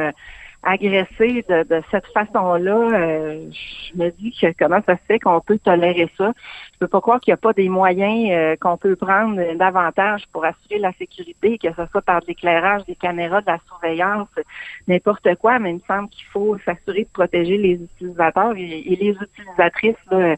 agresser 0.63 1.43
de, 1.49 1.63
de 1.63 1.81
cette 1.89 2.05
façon-là. 2.07 2.75
euh, 2.75 3.49
je 3.51 3.97
me 3.97 4.09
dis 4.11 4.31
que 4.39 4.53
comment 4.57 4.81
ça 4.85 4.95
se 4.95 5.01
fait 5.07 5.19
qu'on 5.19 5.41
peut 5.41 5.57
tolérer 5.57 6.09
ça. 6.17 6.33
Je 6.73 6.77
peux 6.79 6.87
pas 6.87 7.01
croire 7.01 7.19
qu'il 7.19 7.31
n'y 7.31 7.35
a 7.35 7.37
pas 7.37 7.53
des 7.53 7.69
moyens 7.69 8.29
euh, 8.31 8.55
qu'on 8.59 8.77
peut 8.77 8.95
prendre 8.95 9.55
davantage 9.55 10.23
pour 10.31 10.45
assurer 10.45 10.79
la 10.79 10.91
sécurité, 10.93 11.57
que 11.57 11.73
ce 11.73 11.85
soit 11.91 12.01
par 12.01 12.21
de 12.21 12.27
l'éclairage, 12.27 12.85
des 12.85 12.95
caméras, 12.95 13.41
de 13.41 13.47
la 13.47 13.59
surveillance, 13.67 14.29
n'importe 14.87 15.35
quoi, 15.35 15.59
mais 15.59 15.71
il 15.71 15.75
me 15.75 15.81
semble 15.87 16.09
qu'il 16.09 16.27
faut 16.27 16.57
s'assurer 16.65 17.03
de 17.03 17.09
protéger 17.11 17.57
les 17.57 17.73
utilisateurs 17.73 18.55
et, 18.55 18.79
et 18.79 18.95
les 18.95 19.15
utilisatrices 19.19 19.95
là, 20.11 20.35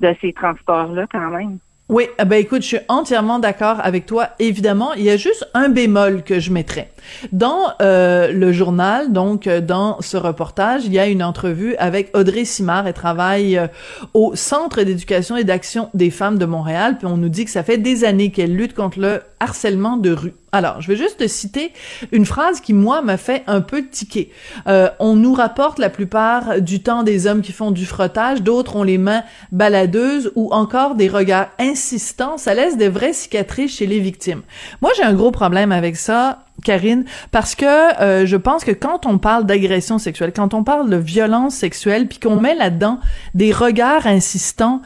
de 0.00 0.14
ces 0.20 0.32
transports-là 0.32 1.06
quand 1.10 1.30
même. 1.30 1.58
Oui, 1.90 2.06
eh 2.18 2.24
ben 2.24 2.36
écoute, 2.36 2.62
je 2.62 2.68
suis 2.68 2.78
entièrement 2.88 3.38
d'accord 3.38 3.76
avec 3.82 4.06
toi. 4.06 4.30
Évidemment, 4.38 4.94
il 4.94 5.04
y 5.04 5.10
a 5.10 5.18
juste 5.18 5.46
un 5.52 5.68
bémol 5.68 6.22
que 6.22 6.40
je 6.40 6.50
mettrais. 6.50 6.90
Dans 7.30 7.58
euh, 7.82 8.32
le 8.32 8.52
journal, 8.52 9.12
donc 9.12 9.46
euh, 9.46 9.60
dans 9.60 10.00
ce 10.00 10.16
reportage, 10.16 10.86
il 10.86 10.94
y 10.94 10.98
a 10.98 11.06
une 11.06 11.22
entrevue 11.22 11.76
avec 11.76 12.10
Audrey 12.16 12.46
Simard. 12.46 12.86
Elle 12.86 12.94
travaille 12.94 13.58
euh, 13.58 13.66
au 14.14 14.34
Centre 14.34 14.82
d'éducation 14.82 15.36
et 15.36 15.44
d'action 15.44 15.90
des 15.92 16.08
femmes 16.08 16.38
de 16.38 16.46
Montréal. 16.46 16.96
Puis 16.96 17.06
on 17.06 17.18
nous 17.18 17.28
dit 17.28 17.44
que 17.44 17.50
ça 17.50 17.62
fait 17.62 17.76
des 17.76 18.04
années 18.04 18.30
qu'elle 18.30 18.56
lutte 18.56 18.74
contre 18.74 18.98
le 18.98 19.20
harcèlement 19.38 19.98
de 19.98 20.10
rue. 20.10 20.34
Alors, 20.54 20.80
je 20.80 20.86
vais 20.86 20.94
juste 20.94 21.18
te 21.18 21.26
citer 21.26 21.72
une 22.12 22.24
phrase 22.24 22.60
qui, 22.60 22.74
moi, 22.74 23.02
m'a 23.02 23.16
fait 23.16 23.42
un 23.48 23.60
peu 23.60 23.88
tiquer. 23.88 24.30
Euh, 24.68 24.88
on 25.00 25.16
nous 25.16 25.34
rapporte 25.34 25.80
la 25.80 25.90
plupart 25.90 26.60
du 26.60 26.80
temps 26.80 27.02
des 27.02 27.26
hommes 27.26 27.42
qui 27.42 27.50
font 27.50 27.72
du 27.72 27.84
frottage, 27.84 28.40
d'autres 28.40 28.76
ont 28.76 28.84
les 28.84 28.96
mains 28.96 29.24
baladeuses 29.50 30.30
ou 30.36 30.52
encore 30.52 30.94
des 30.94 31.08
regards 31.08 31.48
insistants. 31.58 32.38
Ça 32.38 32.54
laisse 32.54 32.76
des 32.76 32.88
vraies 32.88 33.12
cicatrices 33.12 33.74
chez 33.78 33.86
les 33.86 33.98
victimes. 33.98 34.42
Moi, 34.80 34.92
j'ai 34.96 35.02
un 35.02 35.14
gros 35.14 35.32
problème 35.32 35.72
avec 35.72 35.96
ça. 35.96 36.38
Karine, 36.62 37.04
parce 37.32 37.56
que 37.56 38.00
euh, 38.00 38.26
je 38.26 38.36
pense 38.36 38.62
que 38.62 38.70
quand 38.70 39.06
on 39.06 39.18
parle 39.18 39.44
d'agression 39.44 39.98
sexuelle, 39.98 40.32
quand 40.32 40.54
on 40.54 40.62
parle 40.62 40.88
de 40.88 40.96
violence 40.96 41.56
sexuelle, 41.56 42.06
puis 42.06 42.20
qu'on 42.20 42.40
met 42.40 42.54
là-dedans 42.54 43.00
des 43.34 43.50
regards 43.50 44.06
insistants, 44.06 44.80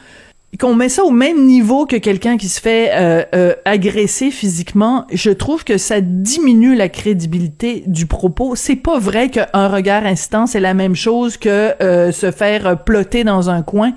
qu'on 0.57 0.73
met 0.73 0.89
ça 0.89 1.03
au 1.03 1.11
même 1.11 1.45
niveau 1.45 1.85
que 1.85 1.95
quelqu'un 1.95 2.37
qui 2.37 2.49
se 2.49 2.59
fait 2.59 2.89
euh, 2.93 3.23
euh, 3.35 3.53
agresser 3.65 4.31
physiquement, 4.31 5.05
je 5.13 5.29
trouve 5.29 5.63
que 5.63 5.77
ça 5.77 6.01
diminue 6.01 6.75
la 6.75 6.89
crédibilité 6.89 7.83
du 7.85 8.07
propos. 8.07 8.55
C'est 8.55 8.75
pas 8.75 8.97
vrai 8.97 9.29
qu'un 9.29 9.67
regard 9.67 10.05
instant 10.05 10.47
c'est 10.47 10.59
la 10.59 10.73
même 10.73 10.95
chose 10.95 11.37
que 11.37 11.81
euh, 11.83 12.11
se 12.11 12.31
faire 12.31 12.83
ploter 12.83 13.23
dans 13.23 13.51
un 13.51 13.61
coin. 13.61 13.91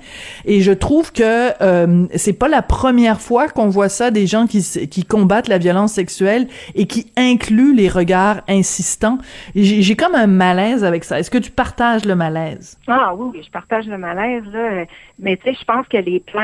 Et 0.45 0.61
je 0.61 0.71
trouve 0.71 1.11
que 1.11 1.51
c'est 2.15 2.37
pas 2.37 2.47
la 2.47 2.61
première 2.61 3.19
fois 3.19 3.47
qu'on 3.47 3.69
voit 3.69 3.89
ça 3.89 4.11
des 4.11 4.27
gens 4.27 4.45
qui 4.45 4.61
qui 4.89 5.03
combattent 5.03 5.47
la 5.47 5.57
violence 5.57 5.93
sexuelle 5.93 6.47
et 6.75 6.85
qui 6.85 7.11
incluent 7.17 7.73
les 7.73 7.89
regards 7.89 8.41
insistants. 8.47 9.17
J'ai 9.55 9.95
comme 9.95 10.15
un 10.15 10.27
malaise 10.27 10.83
avec 10.83 11.03
ça. 11.03 11.19
Est-ce 11.19 11.31
que 11.31 11.37
tu 11.37 11.51
partages 11.51 12.05
le 12.05 12.15
malaise? 12.15 12.77
Ah 12.87 13.13
oui, 13.15 13.41
je 13.43 13.49
partage 13.49 13.87
le 13.87 13.97
malaise 13.97 14.43
là. 14.51 14.85
Mais 15.19 15.37
tu 15.37 15.43
sais, 15.43 15.57
je 15.59 15.65
pense 15.65 15.87
que 15.87 15.97
les 15.97 16.19
plaintes 16.19 16.42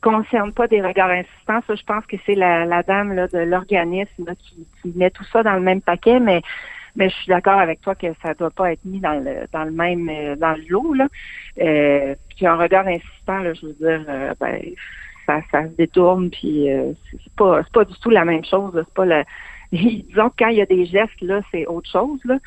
concernent 0.00 0.52
pas 0.52 0.68
des 0.68 0.80
regards 0.80 1.10
insistants. 1.10 1.60
Ça, 1.66 1.74
je 1.74 1.82
pense 1.82 2.06
que 2.06 2.16
c'est 2.26 2.34
la, 2.34 2.82
dame 2.82 3.26
de 3.32 3.38
l'organisme 3.38 4.34
qui, 4.38 4.66
met 4.94 5.10
tout 5.10 5.24
ça 5.24 5.42
dans 5.42 5.54
le 5.54 5.60
même 5.60 5.80
paquet, 5.80 6.20
mais 6.20 6.42
mais 6.98 7.10
je 7.10 7.14
suis 7.16 7.28
d'accord 7.28 7.58
avec 7.58 7.82
toi 7.82 7.94
que 7.94 8.06
ça 8.22 8.32
doit 8.32 8.50
pas 8.50 8.72
être 8.72 8.84
mis 8.84 9.00
dans 9.00 9.22
le 9.22 9.46
dans 9.52 9.64
le 9.64 9.70
même 9.70 10.08
euh, 10.08 10.36
dans 10.36 10.52
le 10.52 10.64
lot. 10.68 10.94
Euh, 11.60 12.14
puis 12.34 12.46
un 12.46 12.56
regard 12.56 12.86
insistant, 12.86 13.42
je 13.52 13.66
veux 13.66 13.74
dire, 13.74 14.04
euh, 14.08 14.32
ben 14.40 14.60
ça, 15.26 15.40
se 15.50 15.76
détourne, 15.76 16.30
puis 16.30 16.72
euh, 16.72 16.92
c'est 17.10 17.32
pas 17.36 17.62
c'est 17.64 17.72
pas 17.72 17.84
du 17.84 17.98
tout 18.00 18.10
la 18.10 18.24
même 18.24 18.44
chose. 18.44 18.72
C'est 18.74 18.94
pas 18.94 19.24
disons 19.72 20.30
que 20.30 20.34
quand 20.38 20.48
il 20.48 20.56
y 20.56 20.62
a 20.62 20.66
des 20.66 20.86
gestes 20.86 21.20
là, 21.20 21.40
c'est 21.50 21.66
autre 21.66 21.90
chose 21.90 22.20
là. 22.24 22.38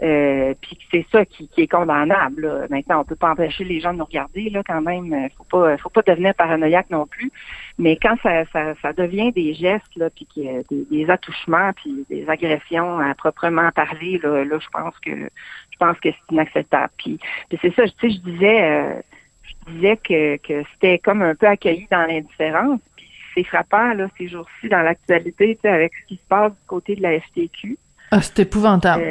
Euh, 0.00 0.54
puis 0.60 0.78
c'est 0.92 1.06
ça 1.10 1.24
qui, 1.24 1.50
est 1.56 1.66
condamnable. 1.66 2.68
Maintenant, 2.70 3.00
on 3.00 3.04
peut 3.04 3.16
pas 3.16 3.32
empêcher 3.32 3.64
les 3.64 3.80
gens 3.80 3.92
de 3.92 3.98
nous 3.98 4.04
regarder 4.04 4.48
là 4.48 4.62
quand 4.64 4.80
même. 4.80 5.12
Euh, 5.12 5.28
faut 5.36 5.44
pas, 5.44 5.76
faut 5.78 5.88
pas 5.88 6.02
devenir 6.02 6.34
paranoïaque 6.34 6.90
non 6.90 7.06
plus. 7.06 7.32
Mais 7.78 7.98
quand 8.00 8.14
ça, 8.22 8.44
ça, 8.52 8.74
ça 8.80 8.92
devient 8.92 9.32
des 9.32 9.54
gestes 9.54 9.96
là, 9.96 10.08
puis 10.10 10.26
a 10.48 10.62
des, 10.70 10.84
des, 10.88 11.10
attouchements, 11.10 11.72
puis 11.72 12.06
des 12.08 12.28
agressions 12.28 13.00
à 13.00 13.12
proprement 13.14 13.70
parler, 13.72 14.20
là, 14.22 14.44
là 14.44 14.58
je 14.60 14.68
pense 14.68 14.96
que 15.00 15.10
je 15.10 15.76
pense 15.78 15.98
que 15.98 16.10
c'est 16.10 16.32
inacceptable. 16.34 16.92
Puis, 16.96 17.18
puis 17.48 17.58
c'est 17.60 17.74
ça, 17.74 17.82
tu 17.84 17.92
sais, 18.00 18.10
je 18.10 18.30
disais, 18.30 18.62
euh, 18.62 19.00
je 19.42 19.72
disais 19.72 19.96
que, 19.96 20.36
que 20.36 20.62
c'était 20.74 20.98
comme 21.00 21.22
un 21.22 21.34
peu 21.34 21.46
accueilli 21.46 21.88
dans 21.90 22.06
l'indifférence. 22.06 22.80
Puis 22.96 23.10
c'est 23.34 23.44
frappant 23.44 23.94
là 23.94 24.08
ces 24.16 24.28
jours-ci 24.28 24.68
dans 24.68 24.82
l'actualité, 24.82 25.56
tu 25.56 25.62
sais, 25.62 25.74
avec 25.74 25.92
ce 26.02 26.06
qui 26.06 26.16
se 26.16 26.28
passe 26.28 26.52
du 26.52 26.66
côté 26.68 26.94
de 26.94 27.02
la 27.02 27.18
FTQ. 27.18 27.76
Ah, 28.12 28.22
c'est 28.22 28.38
épouvantable. 28.40 29.02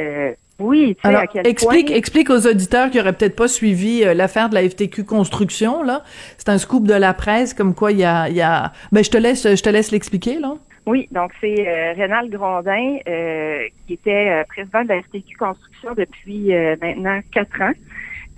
Oui, 0.58 0.96
tu 0.96 1.02
sais, 1.02 1.08
Alors, 1.08 1.22
à 1.22 1.26
quel 1.26 1.46
explique, 1.46 1.86
point... 1.86 1.96
explique 1.96 2.30
aux 2.30 2.46
auditeurs 2.46 2.90
qui 2.90 2.98
auraient 2.98 3.12
peut-être 3.12 3.36
pas 3.36 3.48
suivi 3.48 4.02
euh, 4.02 4.14
l'affaire 4.14 4.48
de 4.48 4.54
la 4.54 4.68
FTQ 4.68 5.04
Construction, 5.04 5.82
là. 5.82 6.02
C'est 6.36 6.48
un 6.48 6.58
scoop 6.58 6.86
de 6.86 6.94
la 6.94 7.14
presse, 7.14 7.54
comme 7.54 7.74
quoi 7.74 7.92
il 7.92 7.98
y 7.98 8.04
a, 8.04 8.28
il 8.28 8.36
y 8.36 8.42
a... 8.42 8.72
Ben, 8.90 9.04
je 9.04 9.10
te 9.10 9.18
laisse, 9.18 9.54
je 9.54 9.62
te 9.62 9.68
laisse 9.68 9.92
l'expliquer, 9.92 10.38
là. 10.38 10.54
Oui, 10.88 11.06
donc 11.10 11.32
c'est 11.38 11.68
euh, 11.68 11.92
Rénal 11.92 12.30
Grondin, 12.30 12.96
euh, 13.06 13.58
qui 13.86 13.92
était 13.92 14.30
euh, 14.30 14.44
président 14.48 14.84
de 14.84 14.88
la 14.88 15.02
FTQ 15.02 15.36
Construction 15.36 15.92
depuis 15.94 16.50
maintenant 16.80 17.20
quatre 17.30 17.60
ans. 17.60 17.74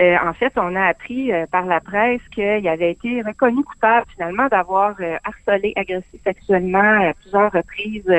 Euh, 0.00 0.16
en 0.25 0.33
fait, 0.33 0.52
on 0.57 0.75
a 0.76 0.87
appris 0.87 1.30
euh, 1.30 1.45
par 1.47 1.66
la 1.66 1.80
presse 1.80 2.23
qu'il 2.35 2.66
avait 2.66 2.92
été 2.92 3.21
reconnu 3.21 3.62
coupable 3.62 4.07
finalement 4.14 4.47
d'avoir 4.49 4.95
euh, 5.00 5.16
harcelé, 5.25 5.75
agressé 5.76 6.19
sexuellement 6.25 7.09
à 7.11 7.12
plusieurs 7.14 7.52
reprises 7.52 8.11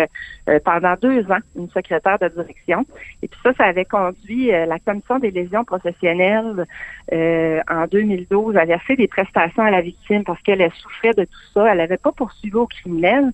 pendant 0.63 0.95
deux 1.01 1.23
ans 1.31 1.39
une 1.55 1.69
secrétaire 1.69 2.19
de 2.19 2.27
direction. 2.27 2.85
Et 3.23 3.27
puis 3.27 3.39
ça, 3.43 3.53
ça 3.53 3.65
avait 3.65 3.85
conduit 3.85 4.47
la 4.47 4.79
commission 4.79 5.19
des 5.19 5.31
lésions 5.31 5.63
professionnelles 5.63 6.65
en 7.11 7.85
2012 7.89 8.57
à 8.57 8.65
verser 8.65 8.95
des 8.95 9.07
prestations 9.07 9.63
à 9.63 9.71
la 9.71 9.81
victime 9.81 10.23
parce 10.23 10.41
qu'elle 10.41 10.61
souffrait 10.73 11.13
de 11.13 11.23
tout 11.23 11.51
ça. 11.53 11.71
Elle 11.71 11.77
n'avait 11.77 11.97
pas 11.97 12.11
poursuivi 12.11 12.55
au 12.55 12.67
criminel. 12.67 13.31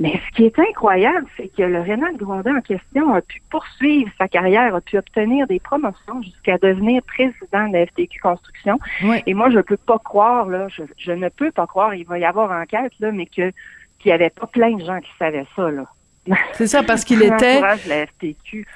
Mais 0.00 0.18
ce 0.26 0.36
qui 0.36 0.44
est 0.46 0.58
incroyable, 0.58 1.26
c'est 1.36 1.54
que 1.54 1.62
le 1.62 1.82
Rénal 1.82 2.16
Grondin 2.16 2.56
en 2.56 2.60
question 2.62 3.14
a 3.14 3.20
pu 3.20 3.42
poursuivre 3.50 4.10
sa 4.16 4.28
carrière, 4.28 4.74
a 4.74 4.80
pu 4.80 4.96
obtenir 4.96 5.46
des 5.46 5.60
promotions 5.60 6.22
jusqu'à 6.22 6.56
devenir 6.56 7.02
président 7.02 7.68
de 7.68 7.74
la 7.74 7.86
FTQ 7.86 8.18
Construction. 8.20 8.78
Et 9.26 9.34
moi, 9.34 9.50
je 9.50 9.58
ne 9.58 9.62
peux 9.62 9.76
pas 9.76 9.98
croire, 9.98 10.46
là, 10.46 10.68
je, 10.96 11.12
ne 11.12 11.28
peux 11.28 11.50
pas 11.50 11.66
croire, 11.66 11.94
il 11.94 12.06
va 12.06 12.18
y 12.18 12.24
avoir 12.24 12.50
enquête, 12.50 12.92
là, 12.98 13.12
mais 13.12 13.26
que 13.26 13.52
qu'il 13.98 14.08
n'y 14.08 14.12
avait 14.12 14.30
pas 14.30 14.46
plein 14.46 14.74
de 14.74 14.82
gens 14.82 14.98
qui 15.00 15.10
savaient 15.18 15.46
ça, 15.54 15.70
là. 15.70 15.84
C'est 16.54 16.66
ça, 16.66 16.82
parce 16.82 17.04
qu'il 17.04 17.22
était... 17.22 17.60
la 17.60 18.06
FTQ. 18.06 18.66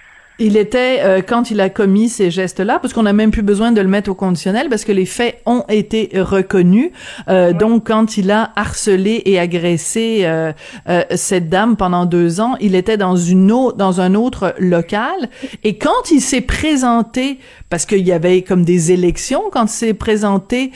Il 0.41 0.57
était, 0.57 1.00
euh, 1.03 1.23
quand 1.25 1.53
il 1.53 1.61
a 1.61 1.71
commis 1.71 2.09
ces 2.09 2.29
gestes-là, 2.33 2.81
parce 2.81 2.93
qu'on 2.93 3.05
n'a 3.05 3.12
même 3.12 3.31
plus 3.31 3.43
besoin 3.43 3.71
de 3.71 3.81
le 3.81 3.87
mettre 3.87 4.11
au 4.11 4.14
conditionnel, 4.14 4.69
parce 4.69 4.85
que 4.85 4.91
les 4.91 5.07
faits 5.07 5.41
ont 5.47 5.64
été 5.69 6.11
reconnus. 6.14 6.91
Euh, 7.29 7.53
Donc, 7.53 7.87
quand 7.87 8.17
il 8.17 8.33
a 8.33 8.50
harcelé 8.57 9.23
et 9.26 9.38
agressé 9.38 10.23
euh, 10.25 10.53
euh, 10.88 11.03
cette 11.14 11.49
dame 11.49 11.76
pendant 11.76 12.05
deux 12.05 12.41
ans, 12.41 12.57
il 12.61 12.75
était 12.75 12.97
dans 12.97 13.17
une 13.17 13.53
autre, 13.53 13.76
dans 13.76 14.00
un 14.00 14.17
autre 14.17 14.55
local. 14.59 15.31
Et 15.62 15.79
quand 15.79 16.11
il 16.11 16.21
s'est 16.21 16.41
présenté, 16.41 17.38
parce 17.71 17.87
qu'il 17.87 18.05
y 18.05 18.11
avait 18.11 18.43
comme 18.43 18.64
des 18.64 18.91
élections, 18.91 19.43
quand 19.53 19.67
il 19.67 19.69
s'est 19.69 19.95
présenté 19.95 20.73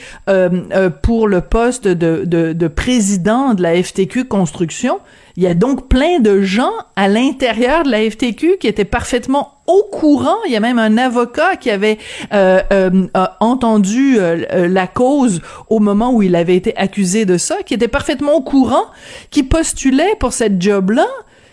pour 1.01 1.27
le 1.27 1.41
poste 1.41 1.87
de, 1.87 2.23
de, 2.25 2.53
de 2.53 2.67
président 2.67 3.53
de 3.53 3.61
la 3.61 3.81
FTQ 3.81 4.25
Construction, 4.25 4.99
il 5.39 5.43
y 5.43 5.47
a 5.47 5.53
donc 5.53 5.87
plein 5.87 6.19
de 6.19 6.41
gens 6.41 6.73
à 6.97 7.07
l'intérieur 7.07 7.83
de 7.83 7.89
la 7.89 8.11
FTQ 8.11 8.57
qui 8.59 8.67
étaient 8.67 8.83
parfaitement 8.83 9.61
au 9.67 9.83
courant. 9.89 10.35
Il 10.45 10.51
y 10.51 10.57
a 10.57 10.59
même 10.59 10.77
un 10.77 10.97
avocat 10.97 11.55
qui 11.55 11.69
avait 11.69 11.97
euh, 12.33 12.61
euh, 12.73 13.07
entendu 13.39 14.17
euh, 14.19 14.67
la 14.67 14.85
cause 14.85 15.39
au 15.69 15.79
moment 15.79 16.11
où 16.11 16.21
il 16.21 16.35
avait 16.35 16.57
été 16.57 16.75
accusé 16.75 17.23
de 17.23 17.37
ça, 17.37 17.63
qui 17.65 17.73
était 17.73 17.87
parfaitement 17.87 18.33
au 18.33 18.41
courant, 18.41 18.83
qui 19.29 19.43
postulait 19.43 20.13
pour 20.19 20.33
cette 20.33 20.61
job-là. 20.61 21.07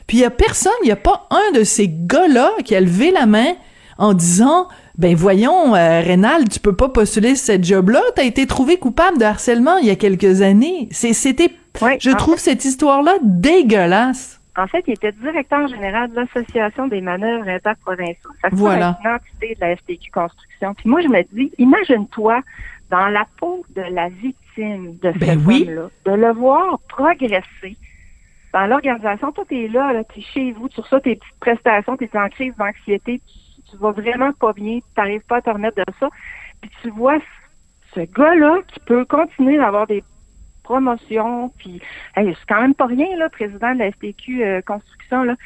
Puis 0.08 0.16
il 0.16 0.20
y 0.22 0.24
a 0.24 0.30
personne, 0.30 0.72
il 0.82 0.88
y 0.88 0.92
a 0.92 0.96
pas 0.96 1.28
un 1.30 1.56
de 1.56 1.62
ces 1.62 1.86
gars-là 1.88 2.50
qui 2.64 2.74
a 2.74 2.80
levé 2.80 3.12
la 3.12 3.26
main 3.26 3.52
en 3.98 4.14
disant 4.14 4.66
ben 4.98 5.14
voyons, 5.14 5.74
euh, 5.74 6.00
Rénal, 6.00 6.48
tu 6.48 6.58
peux 6.58 6.74
pas 6.74 6.88
postuler 6.88 7.36
cette 7.36 7.64
job-là. 7.64 8.00
T'as 8.14 8.24
été 8.24 8.46
trouvé 8.46 8.78
coupable 8.78 9.18
de 9.18 9.24
harcèlement 9.24 9.76
il 9.76 9.86
y 9.86 9.90
a 9.90 9.96
quelques 9.96 10.40
années. 10.40 10.88
C'est, 10.90 11.12
je 12.00 12.16
trouve 12.16 12.38
cette 12.38 12.64
histoire-là 12.64 13.14
dégueulasse. 13.23 14.40
En 14.56 14.66
fait, 14.66 14.83
il 14.87 14.95
était 14.95 15.12
directeur 15.12 15.68
général 15.68 16.11
de 16.11 16.16
l'Association 16.16 16.88
des 16.88 17.02
manœuvres 17.02 17.49
interprovinciaux. 17.49 18.30
Ça 18.40 18.49
voilà. 18.52 18.99
une 19.04 19.11
entité 19.11 19.54
de 19.54 19.61
la 19.61 19.76
FTQ 19.76 20.11
Construction. 20.11 20.75
Puis 20.75 20.88
moi, 20.88 21.02
je 21.02 21.09
me 21.09 21.23
dis, 21.35 21.52
imagine-toi 21.59 22.40
dans 22.90 23.09
la 23.09 23.26
peau 23.38 23.64
de 23.75 23.83
la 23.83 24.09
victime 24.09 24.97
de 25.02 25.11
ben 25.11 25.18
cette 25.21 25.47
oui. 25.47 25.64
là 25.64 25.90
de 26.04 26.12
le 26.12 26.33
voir 26.33 26.78
progresser 26.88 27.76
dans 28.52 28.66
l'organisation. 28.66 29.33
Toi, 29.33 29.45
t'es 29.49 29.68
là, 29.68 29.92
là 29.92 30.04
t'es 30.04 30.23
chez 30.23 30.52
vous, 30.52 30.68
tu 30.68 30.80
reçois 30.80 31.00
tes 31.00 31.16
petites 31.16 31.40
prestations, 31.40 31.97
t'es 31.97 32.09
en 32.14 32.28
crise 32.28 32.54
d'anxiété, 32.56 33.21
tu 33.71 33.76
vas 33.76 33.90
vraiment 33.90 34.33
pas 34.33 34.52
bien, 34.52 34.78
tu 34.78 34.85
n'arrives 34.97 35.25
pas 35.28 35.37
à 35.37 35.42
te 35.42 35.50
remettre 35.50 35.76
de 35.76 35.92
ça. 36.00 36.09
Puis 36.62 36.71
tu 36.80 36.90
vois 36.90 37.18
ce 37.95 38.00
gars-là 38.00 38.61
qui 38.68 38.80
peut 38.80 39.04
continuer 39.04 39.59
d'avoir 39.59 39.87
des 39.87 40.02
promotions, 40.66 41.50
puis 41.58 41.80
hey, 42.16 42.35
c'est 42.35 42.46
quand 42.49 42.61
même 42.61 42.75
pas 42.75 42.87
rien, 42.87 43.16
là, 43.16 43.28
président 43.28 43.73
de 43.73 43.78
la 43.78 43.92
FTQ 43.92 44.44
euh, 44.44 44.61
Construction, 44.62 45.23
là. 45.23 45.37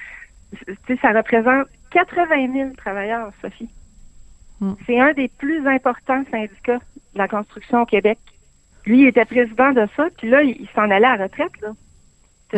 ça 1.03 1.13
représente 1.13 1.67
80 1.91 2.53
000 2.53 2.71
travailleurs, 2.77 3.31
Sophie. 3.43 3.69
Hmm. 4.61 4.73
C'est 4.87 4.99
un 4.99 5.13
des 5.13 5.29
plus 5.29 5.67
importants 5.67 6.25
syndicats 6.31 6.81
de 7.15 7.19
la 7.19 7.29
construction 7.29 7.83
au 7.83 7.87
Québec. 7.87 8.19
Lui, 8.87 9.03
il 9.03 9.07
était 9.09 9.27
président 9.27 9.73
de 9.73 9.87
ça, 9.95 10.09
puis 10.17 10.31
là, 10.31 10.43
il, 10.43 10.67
s'en 10.75 10.91
allait 10.91 11.07
à 11.07 11.17
la 11.17 11.25
retraite, 11.25 11.61
là. 11.61 11.73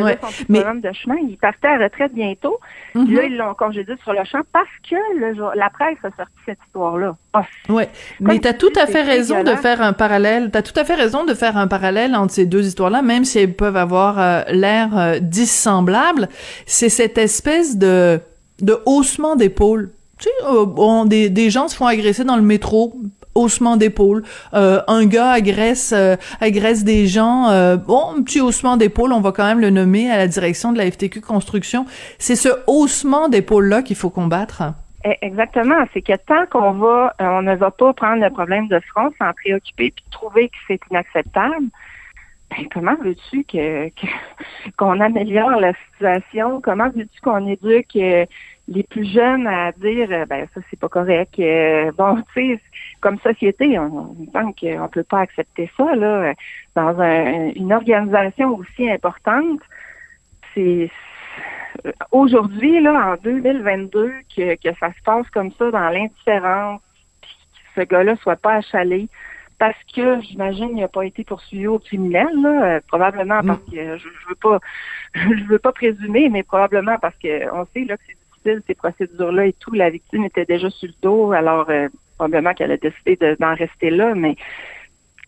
Ouais, 0.01 0.17
son 0.21 0.27
mais- 0.49 0.59
programme 0.59 0.81
de 0.81 0.91
chemin. 0.93 1.15
Il 1.27 1.37
partait 1.37 1.67
à 1.67 1.77
la 1.77 1.85
retraite 1.85 2.13
bientôt. 2.13 2.59
Mhm. 2.95 3.05
Puis 3.05 3.15
là, 3.15 3.23
ils 3.23 3.37
l'ont 3.37 3.53
congédié 3.53 3.95
sur 4.03 4.13
le 4.13 4.23
champ 4.23 4.39
parce 4.51 4.67
que 4.89 4.95
le 5.19 5.33
la 5.55 5.69
presse 5.69 5.97
a 6.03 6.09
sorti 6.15 6.31
cette 6.45 6.57
histoire-là. 6.67 7.15
Ah, 7.33 7.43
Ouais, 7.69 7.89
mais 8.19 8.39
tu 8.39 8.53
tout 8.57 8.69
dis, 8.69 8.79
à 8.79 8.87
fait 8.87 9.01
raison 9.01 9.43
de 9.43 9.51
faire 9.55 9.81
un 9.81 9.93
parallèle. 9.93 10.49
T'as 10.51 10.61
tout 10.61 10.77
à 10.79 10.83
fait 10.85 10.95
raison 10.95 11.25
de 11.25 11.33
faire 11.33 11.57
un 11.57 11.67
parallèle 11.67 12.15
entre 12.15 12.33
ces 12.33 12.45
deux 12.45 12.65
histoires-là, 12.67 13.01
même 13.01 13.25
si 13.25 13.39
elles 13.39 13.53
peuvent 13.55 13.77
avoir 13.77 14.19
euh, 14.19 14.41
l'air 14.49 14.97
euh, 14.97 15.19
dissemblables. 15.19 16.27
C'est 16.65 16.89
cette 16.89 17.17
espèce 17.17 17.77
de 17.77 18.19
de 18.61 18.79
haussement 18.85 19.35
d'épaule. 19.35 19.91
Tu 20.19 20.25
sais, 20.29 20.45
euh, 20.47 21.05
des, 21.05 21.29
des 21.29 21.49
gens 21.49 21.67
se 21.67 21.75
font 21.75 21.87
agresser 21.87 22.23
dans 22.23 22.35
le 22.35 22.41
métro. 22.43 22.93
Haussement 23.35 23.77
d'épaule. 23.77 24.23
Euh, 24.53 24.81
un 24.87 25.05
gars 25.05 25.31
agresse 25.31 25.93
euh, 25.95 26.15
agresse 26.41 26.83
des 26.83 27.07
gens. 27.07 27.49
Euh, 27.49 27.77
bon, 27.77 28.15
un 28.17 28.23
petit 28.23 28.41
haussement 28.41 28.77
d'épaule, 28.77 29.13
on 29.13 29.21
va 29.21 29.31
quand 29.31 29.45
même 29.45 29.59
le 29.59 29.69
nommer 29.69 30.09
à 30.09 30.17
la 30.17 30.27
direction 30.27 30.71
de 30.71 30.77
la 30.77 30.89
FTQ 30.89 31.21
Construction. 31.21 31.85
C'est 32.19 32.35
ce 32.35 32.49
haussement 32.67 33.29
d'épaule-là 33.29 33.81
qu'il 33.81 33.95
faut 33.95 34.09
combattre. 34.09 34.63
Eh, 35.05 35.17
Exactement. 35.21 35.85
C'est 35.93 36.01
que 36.01 36.15
tant 36.15 36.45
qu'on 36.47 36.73
va, 36.73 37.13
on 37.19 37.41
ne 37.41 37.55
va 37.55 37.71
pas 37.71 37.93
prendre 37.93 38.23
le 38.23 38.29
problème 38.29 38.67
de 38.67 38.79
front, 38.91 39.11
s'en 39.19 39.33
préoccuper 39.33 39.91
puis 39.91 40.05
trouver 40.11 40.49
que 40.49 40.55
c'est 40.67 40.79
inacceptable, 40.89 41.67
ben, 42.51 42.67
comment 42.71 42.95
veux-tu 43.01 43.45
qu'on 44.77 44.99
améliore 44.99 45.59
la 45.59 45.73
situation? 45.91 46.61
Comment 46.61 46.89
veux-tu 46.89 47.19
qu'on 47.21 47.47
éduque 47.47 47.97
les 48.67 48.83
plus 48.83 49.05
jeunes 49.11 49.45
à 49.47 49.71
dire 49.73 50.07
ben 50.27 50.47
ça 50.53 50.61
c'est 50.69 50.79
pas 50.79 50.87
correct. 50.87 51.35
bon, 51.97 52.15
tu 52.33 52.55
sais, 52.55 52.61
comme 53.03 53.19
société, 53.19 53.77
on, 53.77 54.15
on 54.19 54.25
pense 54.31 54.55
qu'on 54.59 54.87
peut 54.87 55.03
pas 55.03 55.19
accepter 55.19 55.69
ça 55.77 55.93
là 55.95 56.33
dans 56.75 56.99
un- 56.99 57.49
une 57.53 57.71
organisation 57.73 58.55
aussi 58.55 58.89
importante. 58.89 59.59
C'est 60.55 60.89
aujourd'hui 62.11 62.79
là 62.81 63.13
en 63.13 63.15
2022 63.23 64.11
que, 64.35 64.55
que 64.55 64.75
ça 64.79 64.89
se 64.93 65.01
passe 65.03 65.29
comme 65.31 65.51
ça 65.51 65.69
dans 65.71 65.89
l'indifférence, 65.89 66.81
puis 67.21 67.31
que 67.75 67.81
ce 67.81 67.87
gars-là 67.87 68.15
soit 68.17 68.35
pas 68.37 68.55
achalé 68.55 69.07
parce 69.59 69.77
que 69.95 70.19
j'imagine 70.21 70.69
il 70.77 70.81
n'a 70.81 70.87
pas 70.87 71.05
été 71.05 71.23
poursuivi 71.23 71.67
au 71.67 71.79
criminel 71.79 72.27
là, 72.41 72.63
euh, 72.65 72.79
probablement 72.87 73.41
parce 73.43 73.59
que 73.71 73.97
je, 73.97 74.07
je 74.21 74.29
veux 74.29 74.35
pas 74.41 74.59
je 75.13 75.43
veux 75.45 75.59
pas 75.59 75.71
présumer 75.71 76.29
mais 76.29 76.43
probablement 76.43 76.97
parce 76.99 77.15
que 77.17 77.51
on 77.53 77.65
sait 77.73 77.85
là 77.85 77.95
que 77.97 78.03
c'est 78.07 78.17
difficile 78.33 78.61
ces 78.67 78.75
procédures 78.75 79.31
là 79.31 79.45
et 79.45 79.53
tout 79.53 79.71
la 79.73 79.89
victime 79.89 80.25
était 80.25 80.45
déjà 80.45 80.69
sur 80.69 80.87
le 80.87 80.95
dos 81.01 81.31
alors 81.33 81.69
euh, 81.69 81.87
probablement 82.23 82.53
qu'elle 82.53 82.71
a 82.71 82.77
décidé 82.77 83.17
de- 83.19 83.35
d'en 83.39 83.53
rester 83.55 83.89
là 83.89 84.13
mais 84.15 84.35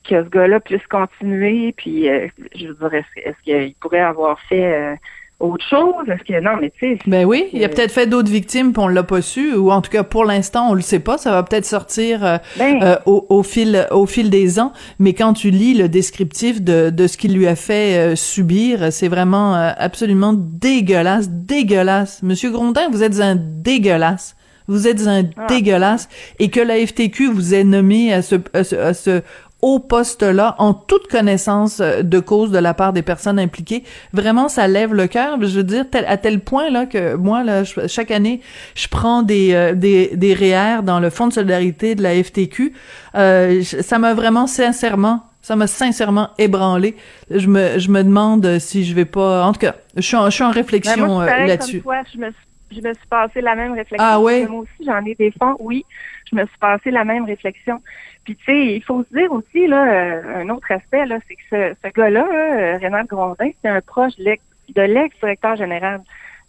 que 0.08 0.24
ce 0.24 0.30
gars-là 0.30 0.60
puisse 0.60 0.86
continuer 0.90 1.74
puis 1.76 2.10
euh, 2.10 2.28
je 2.56 2.68
veux 2.68 2.90
dire 2.90 3.02
est-ce, 3.26 3.44
qu'il 3.44 3.74
pourrait 3.82 4.00
avoir 4.00 4.40
fait 4.48 4.74
euh, 4.74 4.96
autre 5.40 5.66
chose? 5.68 6.08
Est-ce 6.08 6.24
que 6.24 6.40
non 6.40 6.52
mais 6.62 6.70
tu 6.80 6.94
sais 6.94 7.00
Ben 7.08 7.26
oui, 7.26 7.50
il 7.52 7.62
a 7.66 7.68
peut-être 7.70 7.92
fait 7.92 8.06
d'autres 8.08 8.32
victimes 8.32 8.72
puis 8.72 8.82
on 8.82 8.88
l'a 8.88 9.04
pas 9.04 9.22
su 9.22 9.54
ou 9.56 9.72
en 9.72 9.82
tout 9.82 9.90
cas 9.92 10.04
pour 10.04 10.24
l'instant 10.24 10.70
on 10.70 10.74
le 10.76 10.82
sait 10.82 11.00
pas, 11.02 11.18
ça 11.18 11.32
va 11.32 11.44
peut-être 11.44 11.66
sortir 11.66 12.24
euh, 12.24 12.38
ben, 12.58 12.82
euh, 12.84 12.96
au, 13.06 13.26
au 13.30 13.44
fil 13.44 13.86
au 13.92 14.06
fil 14.06 14.30
des 14.30 14.60
ans, 14.60 14.72
mais 15.00 15.14
quand 15.14 15.34
tu 15.34 15.50
lis 15.50 15.74
le 15.74 15.90
descriptif 15.90 16.62
de 16.62 16.92
de 16.92 17.08
ce 17.08 17.18
qu'il 17.18 17.36
lui 17.36 17.48
a 17.48 17.56
fait 17.58 17.98
euh, 17.98 18.16
subir, 18.16 18.94
c'est 18.94 19.10
vraiment 19.10 19.54
absolument 19.78 20.34
dégueulasse, 20.34 21.30
dégueulasse. 21.30 22.24
Monsieur 22.24 22.52
Grondin, 22.52 22.88
vous 22.92 23.04
êtes 23.04 23.20
un 23.20 23.36
dégueulasse. 23.36 24.38
Vous 24.68 24.88
êtes 24.88 25.06
un 25.08 25.24
Ah. 25.38 25.46
dégueulasse 25.48 26.10
et 26.40 26.50
que 26.50 26.60
la 26.60 26.76
FTQ 26.86 27.28
vous 27.32 27.54
ait 27.54 27.64
nommé 27.64 28.14
à 28.14 28.22
ce, 28.22 28.36
à 28.54 28.64
ce, 28.64 28.76
à 28.76 28.94
ce 28.94 29.22
haut 29.62 29.80
poste-là 29.80 30.54
en 30.60 30.74
toute 30.74 31.08
connaissance 31.08 31.80
euh, 31.80 32.04
de 32.04 32.20
cause 32.20 32.52
de 32.52 32.60
la 32.60 32.74
part 32.76 32.94
des 32.94 33.02
personnes 33.02 33.40
impliquées. 33.40 33.84
Vraiment, 34.14 34.48
ça 34.48 34.68
lève 34.68 34.94
le 34.94 35.08
cœur. 35.08 35.38
Je 35.42 35.48
veux 35.58 35.64
dire, 35.64 35.86
tel- 35.90 36.06
à 36.08 36.18
tel 36.18 36.40
point 36.42 36.70
là 36.70 36.86
que 36.86 37.16
moi, 37.16 37.44
là, 37.44 37.64
je- 37.64 37.88
chaque 37.88 38.12
année, 38.12 38.42
je 38.76 38.88
prends 38.88 39.24
des, 39.24 39.54
euh, 39.54 39.74
des, 39.74 40.12
des 40.16 40.34
REER 40.36 40.84
dans 40.84 41.00
le 41.00 41.10
Fonds 41.10 41.28
de 41.28 41.34
solidarité 41.34 41.96
de 41.96 42.04
la 42.04 42.14
FTQ. 42.24 42.74
Euh, 43.16 43.64
ça 43.64 43.98
m'a 43.98 44.14
vraiment 44.14 44.46
sincèrement 44.48 45.24
ça 45.42 45.56
m'a 45.56 45.68
sincèrement 45.68 46.30
ébranlé. 46.40 46.96
Je 47.30 47.48
me, 47.48 47.78
je 47.78 47.92
me 47.92 48.04
demande 48.04 48.58
si 48.58 48.84
je 48.84 48.96
vais 48.96 49.06
pas. 49.06 49.46
En 49.46 49.54
tout 49.54 49.60
cas, 49.60 49.76
je 49.96 50.02
suis 50.02 50.16
en, 50.16 50.26
je 50.26 50.32
suis 50.34 50.44
en 50.44 50.48
Ben, 50.50 50.54
réflexion 50.56 51.06
moi, 51.06 51.24
euh, 51.26 51.46
là-dessus. 51.46 51.82
Comme 51.84 51.94
toi, 51.94 52.02
je 52.12 52.18
me, 52.20 52.26
suis- 52.32 52.36
je 52.72 52.82
me 52.82 52.94
suis 52.94 53.08
passé 53.10 53.42
la 53.42 53.56
même 53.56 53.74
réflexion. 53.74 53.98
Ah 54.08 54.20
ouais? 54.20 54.48
Moi 54.48 54.62
aussi, 54.62 54.86
j'en 54.86 55.04
ai 55.06 55.16
des 55.16 55.32
fonds, 55.32 55.56
oui. 55.60 55.86
Je 56.32 56.36
me 56.36 56.46
suis 56.46 56.58
passé 56.60 56.92
la 56.92 57.04
même 57.04 57.26
réflexion. 57.26 57.82
Puis, 58.24 58.36
tu 58.36 58.46
sais, 58.46 58.66
il 58.76 58.84
faut 58.84 59.04
se 59.04 59.16
dire 59.16 59.32
aussi, 59.32 59.68
là, 59.68 59.86
euh, 59.88 60.42
un 60.42 60.50
autre 60.50 60.72
aspect, 60.72 61.06
là, 61.06 61.20
c'est 61.28 61.36
que 61.36 61.42
ce, 61.52 61.76
ce 61.84 61.94
gars-là, 61.94 62.26
là, 62.32 62.58
euh, 62.58 62.78
Rénal 62.78 63.06
Grondin, 63.06 63.50
c'est 63.62 63.70
un 63.70 63.82
proche 63.82 64.16
de 64.18 64.24
l'ex- 64.24 64.44
de 64.74 64.82
l'ex-directeur 64.82 65.56
général 65.56 66.02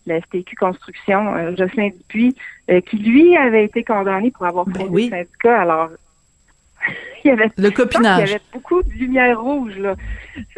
de 0.06 0.12
la 0.14 0.20
FTQ 0.23 0.56
Construction, 0.56 1.35
euh, 1.35 1.54
Jocelyn 1.56 1.88
Dupuis, 1.88 2.35
euh, 2.70 2.80
qui, 2.80 2.96
lui, 2.96 3.37
avait 3.37 3.64
été 3.64 3.85
condamné 3.85 4.30
pour 4.30 4.46
avoir 4.46 4.64
Ben 4.64 4.75
fait 4.82 4.88
oui. 4.88 5.04
le 5.06 5.11
syndicat. 5.18 5.61
Alors, 5.61 5.90
il 7.25 7.28
y 7.28 7.31
avait 7.31 7.45
Le 7.45 7.49
pense 7.49 7.57
qu'il 7.57 7.71
y 7.71 7.73
copinage. 7.73 8.31
avait 8.31 8.40
beaucoup 8.52 8.83
de 8.83 8.90
lumière 8.93 9.40
rouge, 9.40 9.76
là. 9.78 9.95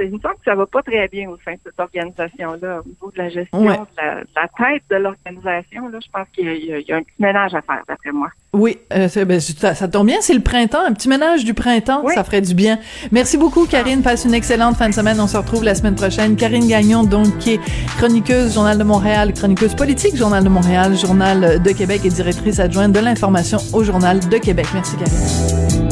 Il 0.01 0.07
me 0.07 0.19
semble 0.19 0.35
que 0.35 0.45
ça 0.45 0.55
va 0.57 0.67
pas 0.67 0.83
très 0.83 1.07
bien 1.09 1.29
au 1.31 1.37
sein 1.45 1.53
de 1.53 1.59
cette 1.65 1.79
organisation-là, 1.79 2.81
au 2.85 2.89
niveau 2.89 3.13
de 3.13 3.19
la 3.19 3.29
gestion, 3.29 3.59
Ouais. 3.61 3.77
de, 3.79 3.87
la, 3.97 4.15
de 4.23 4.27
la 4.35 4.49
tête 4.49 4.83
de 4.91 4.97
l'organisation, 4.97 5.89
là. 5.89 5.99
Je 6.05 6.11
pense 6.13 6.27
qu'il 6.35 6.47
y, 6.47 6.49
a- 6.51 6.55
il 6.55 6.65
y 6.81 6.85
il 6.89 6.93
un 6.95 7.03
petit 7.03 7.15
ménage 7.21 7.55
à 7.55 7.63
faire, 7.63 7.83
d'après 7.89 8.11
moi. 8.13 8.29
Oui, 8.53 8.79
euh, 8.93 9.09
ben, 9.25 9.41
ça, 9.41 9.75
ça 9.75 9.89
tombe 9.89 10.07
bien, 10.09 10.17
c'est 10.21 10.35
le 10.35 10.41
printemps, 10.41 10.83
un 10.85 10.93
petit 10.93 11.09
ménage 11.09 11.45
du 11.45 11.55
printemps, 11.55 12.03
Oui. 12.05 12.15
ça 12.15 12.25
ferait 12.25 12.41
du 12.41 12.55
bien. 12.55 12.79
Merci 13.13 13.37
beaucoup, 13.39 13.67
Karine. 13.67 14.03
Passe 14.03 14.25
une 14.25 14.35
excellente 14.35 14.77
fin 14.77 14.89
de 14.89 14.95
semaine. 14.95 15.21
On 15.21 15.27
se 15.27 15.37
retrouve 15.37 15.63
la 15.65 15.75
semaine 15.75 15.95
prochaine. 15.95 16.35
Karine 16.37 16.67
Gagnon, 16.67 17.05
donc, 17.05 17.39
qui 17.39 17.55
est 17.55 17.61
chroniqueuse, 17.99 18.55
Journal 18.55 18.79
de 18.79 18.85
Montréal, 18.85 19.33
chroniqueuse 19.33 19.75
politique, 19.75 20.17
Journal 20.17 20.43
de 20.43 20.49
Montréal, 20.49 20.97
Journal 20.97 21.63
de 21.63 21.71
Québec 21.73 22.01
et 22.05 22.09
directrice 22.09 22.59
adjointe 22.59 22.93
de 22.93 23.01
l'information 23.01 23.59
au 23.73 23.85
Journal 23.85 24.19
de 24.21 24.39
Québec. 24.39 24.67
Merci, 24.75 24.97
Karine. 24.97 25.88